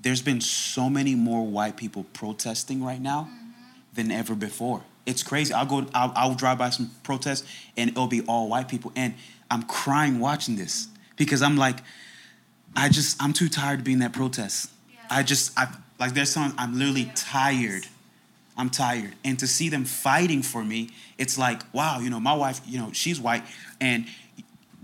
[0.00, 3.28] there's been so many more white people protesting right now
[3.94, 4.82] than ever before.
[5.06, 5.52] It's crazy.
[5.52, 5.86] I'll go.
[5.94, 9.14] I'll, I'll drive by some protests and it'll be all white people, and
[9.50, 11.78] I'm crying watching this because I'm like,
[12.74, 14.70] I just I'm too tired to be in that protest.
[15.10, 15.68] I just I
[15.98, 17.86] like there's some I'm literally tired.
[18.56, 19.14] I'm tired.
[19.24, 22.78] And to see them fighting for me, it's like, wow, you know, my wife, you
[22.78, 23.42] know, she's white.
[23.80, 24.06] And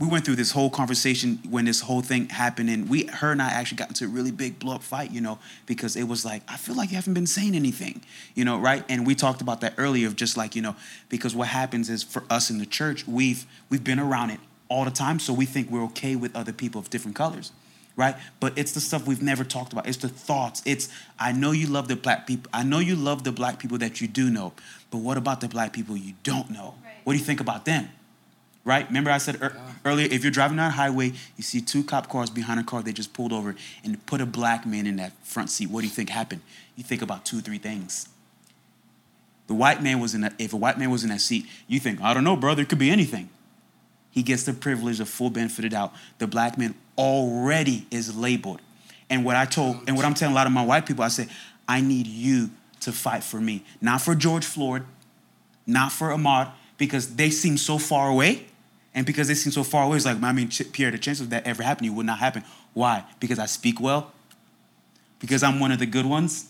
[0.00, 2.70] we went through this whole conversation when this whole thing happened.
[2.70, 5.20] And we, her and I actually got into a really big blow up fight, you
[5.20, 8.00] know, because it was like, I feel like you haven't been saying anything,
[8.34, 8.82] you know, right?
[8.88, 10.74] And we talked about that earlier of just like, you know,
[11.10, 14.40] because what happens is for us in the church, we've, we've been around it
[14.70, 15.18] all the time.
[15.18, 17.52] So we think we're okay with other people of different colors
[17.96, 18.16] right?
[18.38, 19.86] But it's the stuff we've never talked about.
[19.86, 20.62] It's the thoughts.
[20.64, 20.88] It's
[21.18, 22.48] I know you love the black people.
[22.54, 24.54] I know you love the black people that you do know.
[24.90, 26.76] But what about the black people you don't know?
[27.04, 27.90] What do you think about them?
[28.64, 28.86] Right?
[28.86, 32.08] Remember I said ear- earlier, if you're driving down a highway, you see two cop
[32.08, 35.12] cars behind a car they just pulled over and put a black man in that
[35.24, 35.70] front seat.
[35.70, 36.42] What do you think happened?
[36.76, 38.08] You think about two, three things.
[39.46, 41.80] The white man was in that, if a white man was in that seat, you
[41.80, 43.30] think, I don't know, brother, it could be anything
[44.10, 45.92] he gets the privilege of full benefit of doubt.
[46.18, 48.60] The black man already is labeled.
[49.08, 51.08] And what I told, and what I'm telling a lot of my white people, I
[51.08, 51.28] say,
[51.68, 52.50] I need you
[52.80, 53.64] to fight for me.
[53.80, 54.84] Not for George Floyd,
[55.66, 58.46] not for Ahmaud, because they seem so far away.
[58.94, 61.30] And because they seem so far away, it's like, I mean, Pierre, the chances of
[61.30, 62.44] that ever happening would not happen.
[62.74, 63.04] Why?
[63.20, 64.12] Because I speak well?
[65.20, 66.46] Because I'm one of the good ones?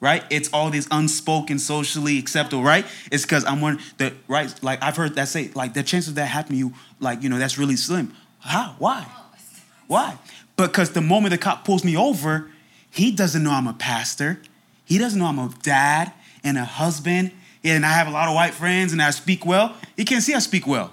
[0.00, 0.24] Right?
[0.30, 2.86] It's all these unspoken, socially acceptable, right?
[3.12, 6.14] It's because I'm one the right, like I've heard that say, like the chance of
[6.14, 8.14] that happening you, like, you know, that's really slim.
[8.40, 8.74] How?
[8.78, 9.06] Why?
[9.86, 10.16] Why?
[10.56, 12.50] Because the moment the cop pulls me over,
[12.90, 14.40] he doesn't know I'm a pastor.
[14.84, 16.12] He doesn't know I'm a dad
[16.42, 19.76] and a husband, and I have a lot of white friends and I speak well.
[19.96, 20.92] He can't see I speak well.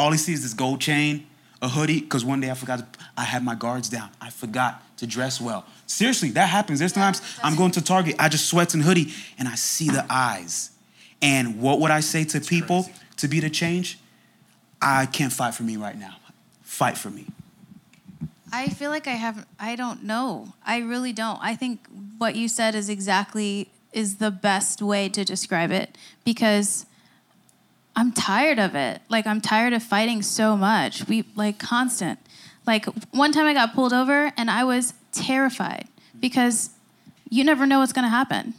[0.00, 1.26] All he sees is this gold chain,
[1.60, 4.08] a hoodie, because one day I forgot, to, I had my guards down.
[4.18, 5.66] I forgot to dress well.
[5.84, 6.78] Seriously, that happens.
[6.78, 10.06] There's times I'm going to Target, I just sweats and hoodie, and I see the
[10.08, 10.70] eyes.
[11.20, 12.98] And what would I say to people crazy.
[13.18, 13.98] to be the change?
[14.80, 16.16] I can't fight for me right now.
[16.62, 17.26] Fight for me.
[18.50, 20.54] I feel like I have I don't know.
[20.64, 21.38] I really don't.
[21.42, 21.86] I think
[22.16, 26.86] what you said is exactly is the best way to describe it because
[27.96, 29.02] I'm tired of it.
[29.08, 31.06] Like I'm tired of fighting so much.
[31.08, 32.18] We like constant.
[32.66, 35.88] Like one time I got pulled over and I was terrified
[36.18, 36.70] because
[37.28, 38.54] you never know what's going to happen.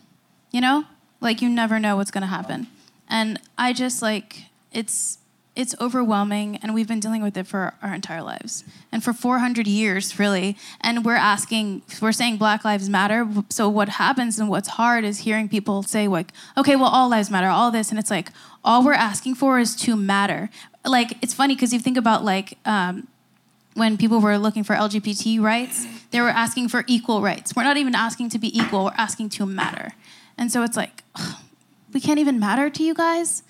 [0.51, 0.85] You know?
[1.21, 2.67] Like you never know what's going to happen.
[3.07, 5.17] And I just like it's
[5.55, 8.63] it's overwhelming and we've been dealing with it for our entire lives.
[8.91, 10.57] And for 400 years really.
[10.79, 13.27] And we're asking we're saying black lives matter.
[13.49, 17.29] So what happens and what's hard is hearing people say like okay well all lives
[17.29, 17.89] matter all this.
[17.89, 18.29] And it's like
[18.63, 20.49] all we're asking for is to matter.
[20.85, 23.07] Like it's funny because you think about like um,
[23.73, 27.55] when people were looking for lgbt rights they were asking for equal rights.
[27.55, 29.91] We're not even asking to be equal we're asking to matter.
[30.37, 31.03] And so it's like
[31.93, 33.43] we can't even matter to you guys.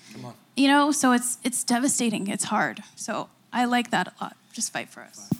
[0.56, 4.72] You know so it's it's devastating it's hard so i like that a lot just
[4.72, 5.30] fight for us.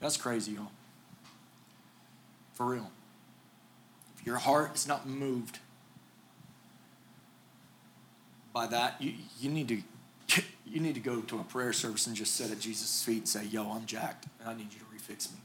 [0.00, 0.70] That's crazy, y'all.
[2.54, 2.90] For real.
[4.28, 5.58] Your heart is not moved
[8.52, 12.14] by that, you, you need to you need to go to a prayer service and
[12.14, 14.84] just sit at Jesus' feet and say, Yo, I'm jacked, and I need you to
[14.84, 15.38] refix me.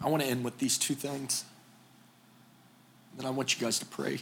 [0.00, 1.44] I want to end with these two things.
[3.18, 4.20] Then I want you guys to pray.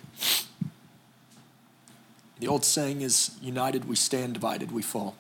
[2.45, 5.17] The old saying is united we stand, divided we fall.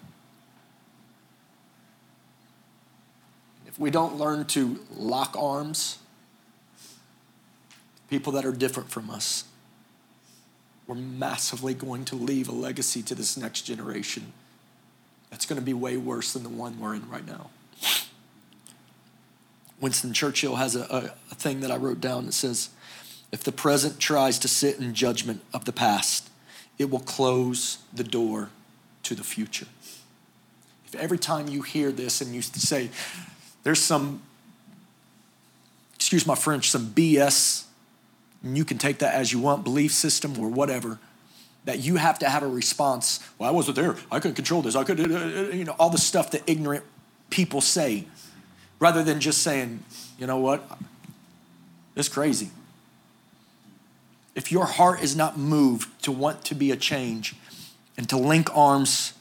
[3.66, 6.00] If we don't learn to lock arms,
[8.10, 9.44] people that are different from us,
[10.86, 14.34] we're massively going to leave a legacy to this next generation
[15.30, 17.48] that's going to be way worse than the one we're in right now.
[19.80, 22.68] Winston Churchill has a, a, a thing that I wrote down that says,
[23.32, 26.28] if the present tries to sit in judgment of the past,
[26.78, 28.50] it will close the door
[29.04, 29.66] to the future.
[30.86, 32.90] If every time you hear this and you say,
[33.62, 34.22] there's some,
[35.94, 37.64] excuse my French, some BS,
[38.42, 40.98] and you can take that as you want, belief system or whatever,
[41.64, 43.20] that you have to have a response.
[43.38, 43.96] Well, I wasn't there.
[44.10, 44.76] I couldn't control this.
[44.76, 46.84] I could, uh, uh, you know, all the stuff that ignorant
[47.30, 48.04] people say,
[48.78, 49.82] rather than just saying,
[50.18, 50.62] you know what,
[51.96, 52.50] it's crazy.
[54.34, 57.36] If your heart is not moved to want to be a change
[57.96, 59.14] and to link arms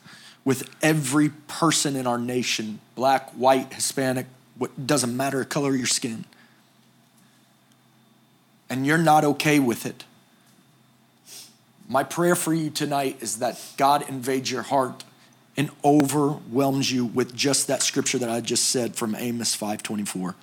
[0.43, 5.87] with every person in our nation black, white, Hispanic, what doesn't matter color of your
[5.87, 6.25] skin
[8.73, 10.03] and you're not okay with it,
[11.87, 15.03] my prayer for you tonight is that God invades your heart
[15.55, 20.33] and overwhelms you with just that scripture that I just said from Amos 5:24.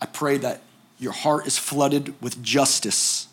[0.00, 0.62] I pray that
[1.04, 3.28] your heart is flooded with justice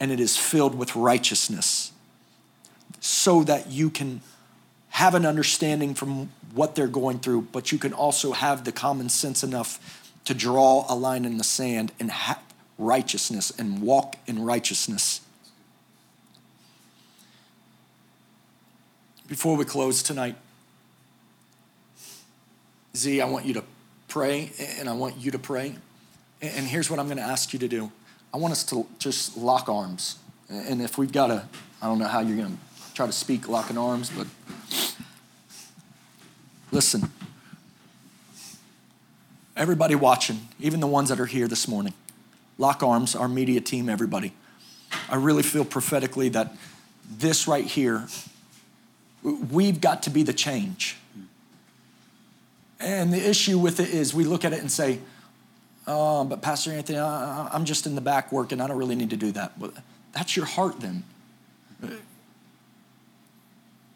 [0.00, 1.92] and it is filled with righteousness
[3.00, 4.20] so that you can
[4.90, 9.08] have an understanding from what they're going through, but you can also have the common
[9.08, 12.42] sense enough to draw a line in the sand and have
[12.78, 15.20] righteousness and walk in righteousness.
[19.28, 20.34] Before we close tonight,
[22.96, 23.64] Z, I want you to
[24.08, 25.76] pray and I want you to pray.
[26.42, 27.90] And here's what I'm going to ask you to do
[28.32, 30.18] I want us to just lock arms.
[30.48, 31.44] And if we've got a,
[31.82, 34.26] I don't know how you're going to try to speak locking arms, but
[36.70, 37.10] listen.
[39.56, 41.94] Everybody watching, even the ones that are here this morning,
[42.58, 44.34] lock arms, our media team, everybody.
[45.08, 46.54] I really feel prophetically that
[47.18, 48.06] this right here
[49.26, 50.96] We've got to be the change.
[52.78, 54.98] And the issue with it is we look at it and say,
[55.86, 58.60] oh, but Pastor Anthony, I'm just in the back working.
[58.60, 59.58] I don't really need to do that.
[59.58, 59.72] But
[60.12, 61.04] that's your heart then.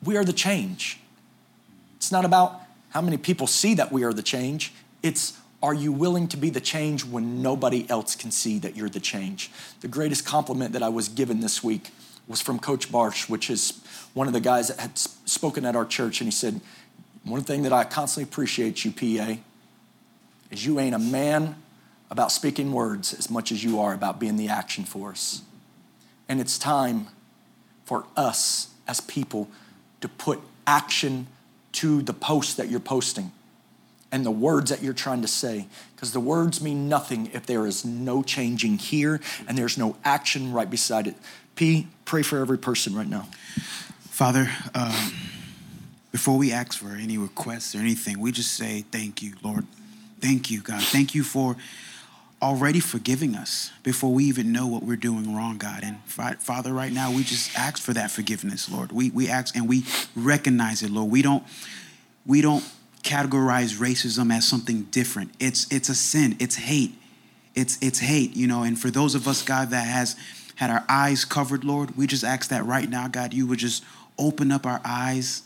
[0.03, 0.99] We are the change.
[1.97, 2.61] It's not about
[2.91, 4.73] how many people see that we are the change.
[5.03, 8.89] It's are you willing to be the change when nobody else can see that you're
[8.89, 9.51] the change?
[9.83, 11.91] The greatest compliment that I was given this week
[12.27, 13.79] was from Coach Barsh, which is
[14.15, 16.21] one of the guys that had spoken at our church.
[16.21, 16.63] And he said,
[17.25, 19.37] One thing that I constantly appreciate you, PA,
[20.51, 21.57] is you ain't a man
[22.11, 25.43] about speaking words as much as you are about being the action force.
[26.29, 27.09] And it's time
[27.85, 29.49] for us as people
[30.01, 31.27] to put action
[31.73, 33.33] to the post that you're posting
[34.13, 35.67] and the words that you're trying to say.
[35.95, 40.53] Because the words mean nothing if there is no changing here and there's no action
[40.53, 41.15] right beside it.
[41.55, 43.29] P, pray for every person right now.
[44.01, 45.13] Father, um,
[46.13, 49.67] before we ask for any requests or anything, we just say thank you, Lord.
[50.21, 50.83] Thank you, God.
[50.83, 51.57] Thank you for
[52.43, 55.83] already forgiving us before we even know what we're doing wrong, God.
[55.83, 58.93] And Father, right now, we just ask for that forgiveness, Lord.
[58.93, 59.85] We, we ask and we
[60.17, 61.11] recognize it, Lord.
[61.11, 61.45] We don't,
[62.25, 62.65] we don't
[63.03, 65.33] categorize racism as something different.
[65.39, 66.37] It's, it's a sin.
[66.39, 66.95] It's hate.
[67.55, 68.63] It's, it's hate, you know.
[68.63, 70.17] And for those of us, God, that has
[70.57, 73.85] had our eyes covered, Lord, we just ask that right now, God, you would just
[74.19, 75.43] open up our eyes,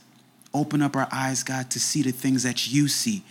[0.55, 3.23] open up our eyes, God, to see the things that you see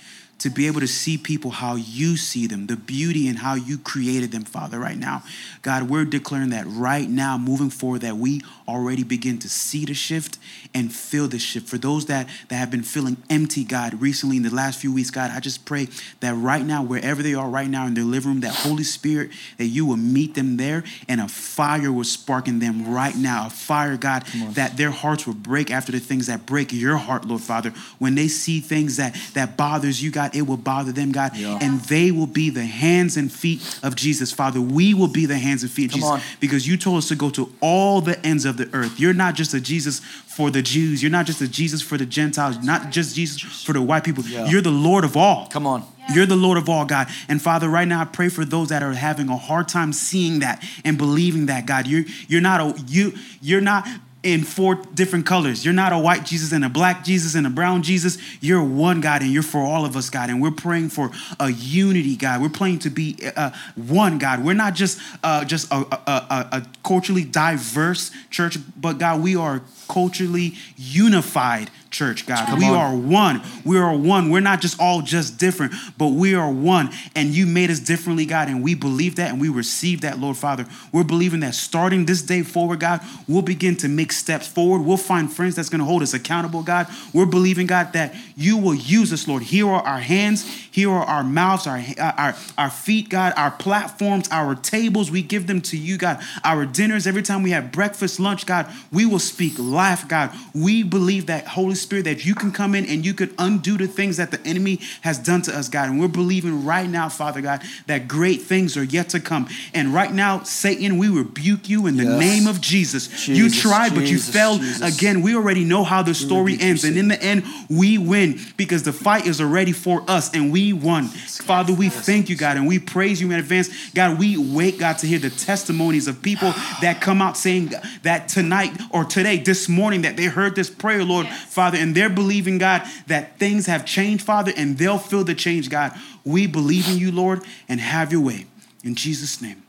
[0.44, 3.78] to be able to see people how you see them, the beauty and how you
[3.78, 5.24] created them, Father, right now.
[5.62, 9.94] God, we're declaring that right now, moving forward, that we already begin to see the
[9.94, 10.38] shift
[10.74, 11.70] and feel the shift.
[11.70, 15.12] For those that, that have been feeling empty, God, recently in the last few weeks,
[15.12, 15.88] God, I just pray
[16.20, 19.32] that right now, wherever they are right now in their living room, that Holy Spirit,
[19.58, 23.48] that you will meet them there and a fire will spark in them right now.
[23.48, 27.24] A fire, God, that their hearts will break after the things that break your heart,
[27.24, 27.70] Lord Father.
[27.98, 31.58] When they see things that, that bothers you, God, it will bother them, God, yeah.
[31.62, 34.60] and they will be the hands and feet of Jesus, Father.
[34.62, 36.22] We will be the hands and feet of Come Jesus on.
[36.40, 39.00] because you told us to go to all the ends of the earth.
[39.00, 41.02] You're not just a Jesus for the Jews.
[41.02, 42.64] You're not just a Jesus for the Gentiles.
[42.64, 44.24] Not just Jesus for the white people.
[44.24, 44.48] Yeah.
[44.48, 45.48] You're the Lord of all.
[45.48, 45.86] Come on.
[46.14, 47.08] You're the Lord of all, God.
[47.30, 50.40] And Father, right now I pray for those that are having a hard time seeing
[50.40, 51.88] that and believing that, God.
[51.88, 53.88] You're you're not a you you're not
[54.24, 55.64] in four different colors.
[55.66, 58.18] You're not a white Jesus and a black Jesus and a brown Jesus.
[58.40, 60.30] You're one God and you're for all of us, God.
[60.30, 62.42] And we're praying for a unity, God.
[62.42, 64.44] We're praying to be uh, one, God.
[64.44, 69.62] We're not just uh, just a, a, a culturally diverse church, but God, we are
[69.90, 72.48] culturally unified church, God.
[72.48, 72.76] Come we on.
[72.76, 73.42] are one.
[73.64, 74.30] We are one.
[74.30, 76.90] We're not just all just different, but we are one.
[77.16, 78.50] And you made us differently, God.
[78.50, 80.66] And we believe that and we receive that, Lord Father.
[80.92, 84.82] We're believing that starting this day forward, God, we'll begin to make steps forward.
[84.82, 86.88] We'll find friends that's going to hold us accountable, God.
[87.14, 89.44] We're believing, God, that you will use us, Lord.
[89.44, 90.44] Here are our hands.
[90.74, 95.12] Here are our mouths, our, our, our feet, God, our platforms, our tables.
[95.12, 96.20] We give them to you, God.
[96.44, 100.32] Our dinners, every time we have breakfast, lunch, God, we will speak life, God.
[100.56, 103.88] We believe that, Holy Spirit, that you can come in and you could undo the
[103.88, 105.90] things that the enemy has done to us, God.
[105.90, 109.48] And we're believing right now, Father God, that great things are yet to come.
[109.74, 112.20] And right now, Satan, we rebuke you in the yes.
[112.20, 113.08] name of Jesus.
[113.08, 113.28] Jesus.
[113.28, 114.98] You tried, Jesus, but you failed Jesus.
[114.98, 115.22] again.
[115.22, 116.84] We already know how the story ends.
[116.84, 120.74] And in the end, we win because the fight is already for us and we
[120.74, 121.08] won.
[121.08, 123.92] Father, we thank you, God, and we praise you in advance.
[123.92, 127.74] God, we wait, God, to hear the testimonies of people that come out saying
[128.04, 131.96] that tonight or today, this morning, that they heard this prayer, Lord, Father Father, and
[131.96, 135.94] they're believing, God, that things have changed, Father, and they'll feel the change, God.
[136.24, 138.46] We believe in you, Lord, and have your way.
[138.84, 139.64] In Jesus' name,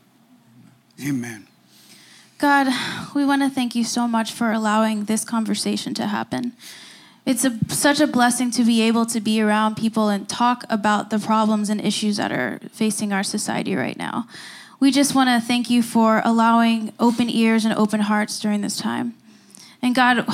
[1.01, 1.47] amen.
[2.37, 2.67] God,
[3.15, 6.51] we want to thank you so much for allowing this conversation to happen.
[7.25, 11.09] It's a, such a blessing to be able to be around people and talk about
[11.09, 14.27] the problems and issues that are facing our society right now.
[14.79, 18.77] We just want to thank you for allowing open ears and open hearts during this
[18.77, 19.15] time.
[19.81, 20.27] And God,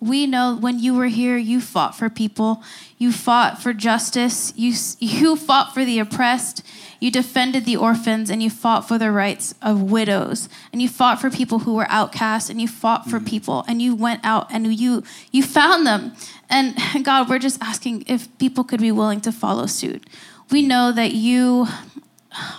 [0.00, 2.62] we know when you were here, you fought for people.
[2.98, 4.52] You fought for justice.
[4.56, 6.62] You, you fought for the oppressed.
[7.00, 10.48] You defended the orphans and you fought for the rights of widows.
[10.72, 13.26] And you fought for people who were outcast and you fought for mm.
[13.26, 16.12] people and you went out and you, you found them.
[16.48, 20.04] And God, we're just asking if people could be willing to follow suit.
[20.50, 21.66] We know that you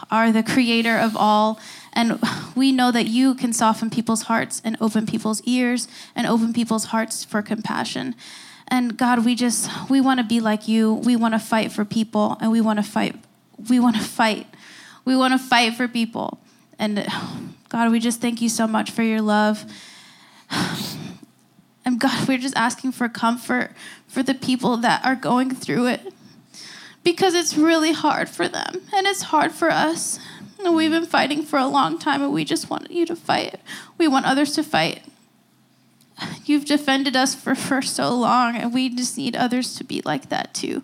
[0.09, 1.59] are the creator of all
[1.98, 2.18] and
[2.56, 6.86] we know that you can soften people's hearts and open people's ears and open people's
[6.86, 8.15] hearts for compassion.
[8.69, 10.94] And God, we just we want to be like you.
[10.94, 13.15] We want to fight for people and we want to fight
[13.69, 14.48] we want to fight.
[15.06, 16.40] We want to fight for people.
[16.80, 17.07] And
[17.69, 19.65] God, we just thank you so much for your love.
[21.86, 23.72] And God, we're just asking for comfort
[24.10, 26.14] for the people that are going through it
[27.02, 30.19] because it's really hard for them and it's hard for us.
[30.63, 33.59] And we've been fighting for a long time and we just want you to fight.
[33.97, 35.03] We want others to fight.
[36.45, 40.29] You've defended us for, for so long and we just need others to be like
[40.29, 40.84] that too.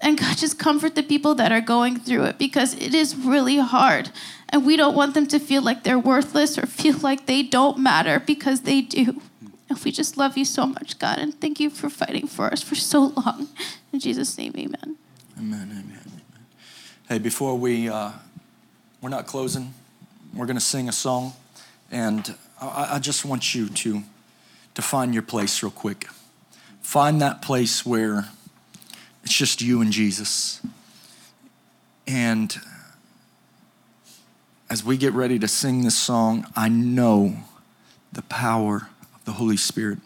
[0.00, 3.58] And God, just comfort the people that are going through it because it is really
[3.58, 4.10] hard.
[4.48, 7.78] And we don't want them to feel like they're worthless or feel like they don't
[7.78, 9.20] matter because they do.
[9.68, 11.18] And we just love you so much, God.
[11.18, 13.48] And thank you for fighting for us for so long.
[13.92, 14.96] In Jesus' name, amen.
[15.38, 16.22] Amen, amen, amen.
[17.08, 18.12] Hey, before we, uh,
[19.04, 19.74] we're not closing,
[20.34, 21.34] we're going to sing a song.
[21.90, 24.02] And I, I just want you to,
[24.76, 26.06] to find your place real quick.
[26.80, 28.30] Find that place where
[29.22, 30.62] it's just you and Jesus.
[32.06, 32.58] And
[34.70, 37.36] as we get ready to sing this song, I know
[38.10, 39.98] the power of the Holy Spirit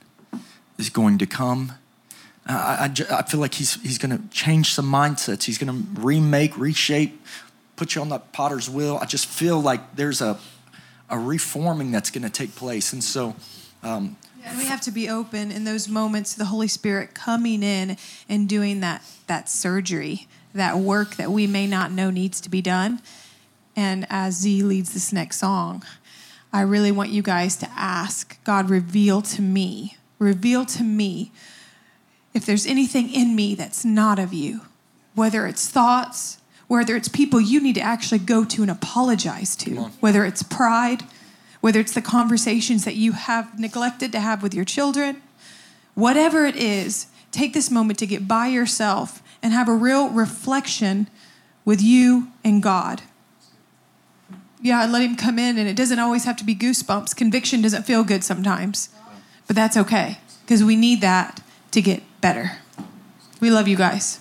[0.77, 1.75] is going to come.
[2.49, 5.45] I, I, I feel like he's, he's going to change some mindsets.
[5.45, 7.23] He's going to remake, reshape,
[7.79, 8.99] put you on the potter's wheel.
[9.01, 10.39] I just feel like there's a,
[11.09, 12.93] a reforming that's going to take place.
[12.93, 13.37] And so,
[13.83, 17.97] um, and we have to be open in those moments the Holy Spirit coming in
[18.29, 22.63] and doing that that surgery, that work that we may not know needs to be
[22.63, 23.01] done.
[23.77, 25.85] And as Z leads this next song,
[26.53, 31.31] I really want you guys to ask God, reveal to me, reveal to me
[32.33, 34.63] if there's anything in me that's not of you,
[35.15, 36.39] whether it's thoughts,
[36.69, 41.03] whether it's people you need to actually go to and apologize to, whether it's pride,
[41.61, 45.21] whether it's the conversations that you have neglected to have with your children,
[45.95, 51.09] whatever it is, take this moment to get by yourself and have a real reflection
[51.65, 53.03] with you and God.
[54.61, 57.17] Yeah, let Him come in, and it doesn't always have to be goosebumps.
[57.17, 58.91] Conviction doesn't feel good sometimes,
[59.47, 61.41] but that's okay because we need that
[61.71, 62.53] to get better.
[63.41, 64.21] We love you guys.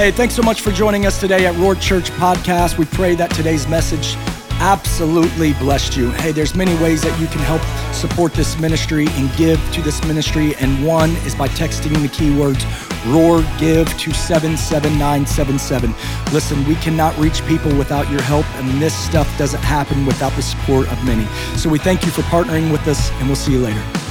[0.00, 2.78] Hey, thanks so much for joining us today at Roar Church Podcast.
[2.78, 4.14] We pray that today's message
[4.52, 6.10] absolutely blessed you.
[6.12, 7.60] Hey, there's many ways that you can help
[7.92, 12.64] support this ministry and give to this ministry, and one is by texting the keywords
[13.12, 15.94] ROAR GIVE to 77977.
[16.32, 20.40] Listen, we cannot reach people without your help, and this stuff doesn't happen without the
[20.40, 21.26] support of many.
[21.58, 24.09] So we thank you for partnering with us, and we'll see you later.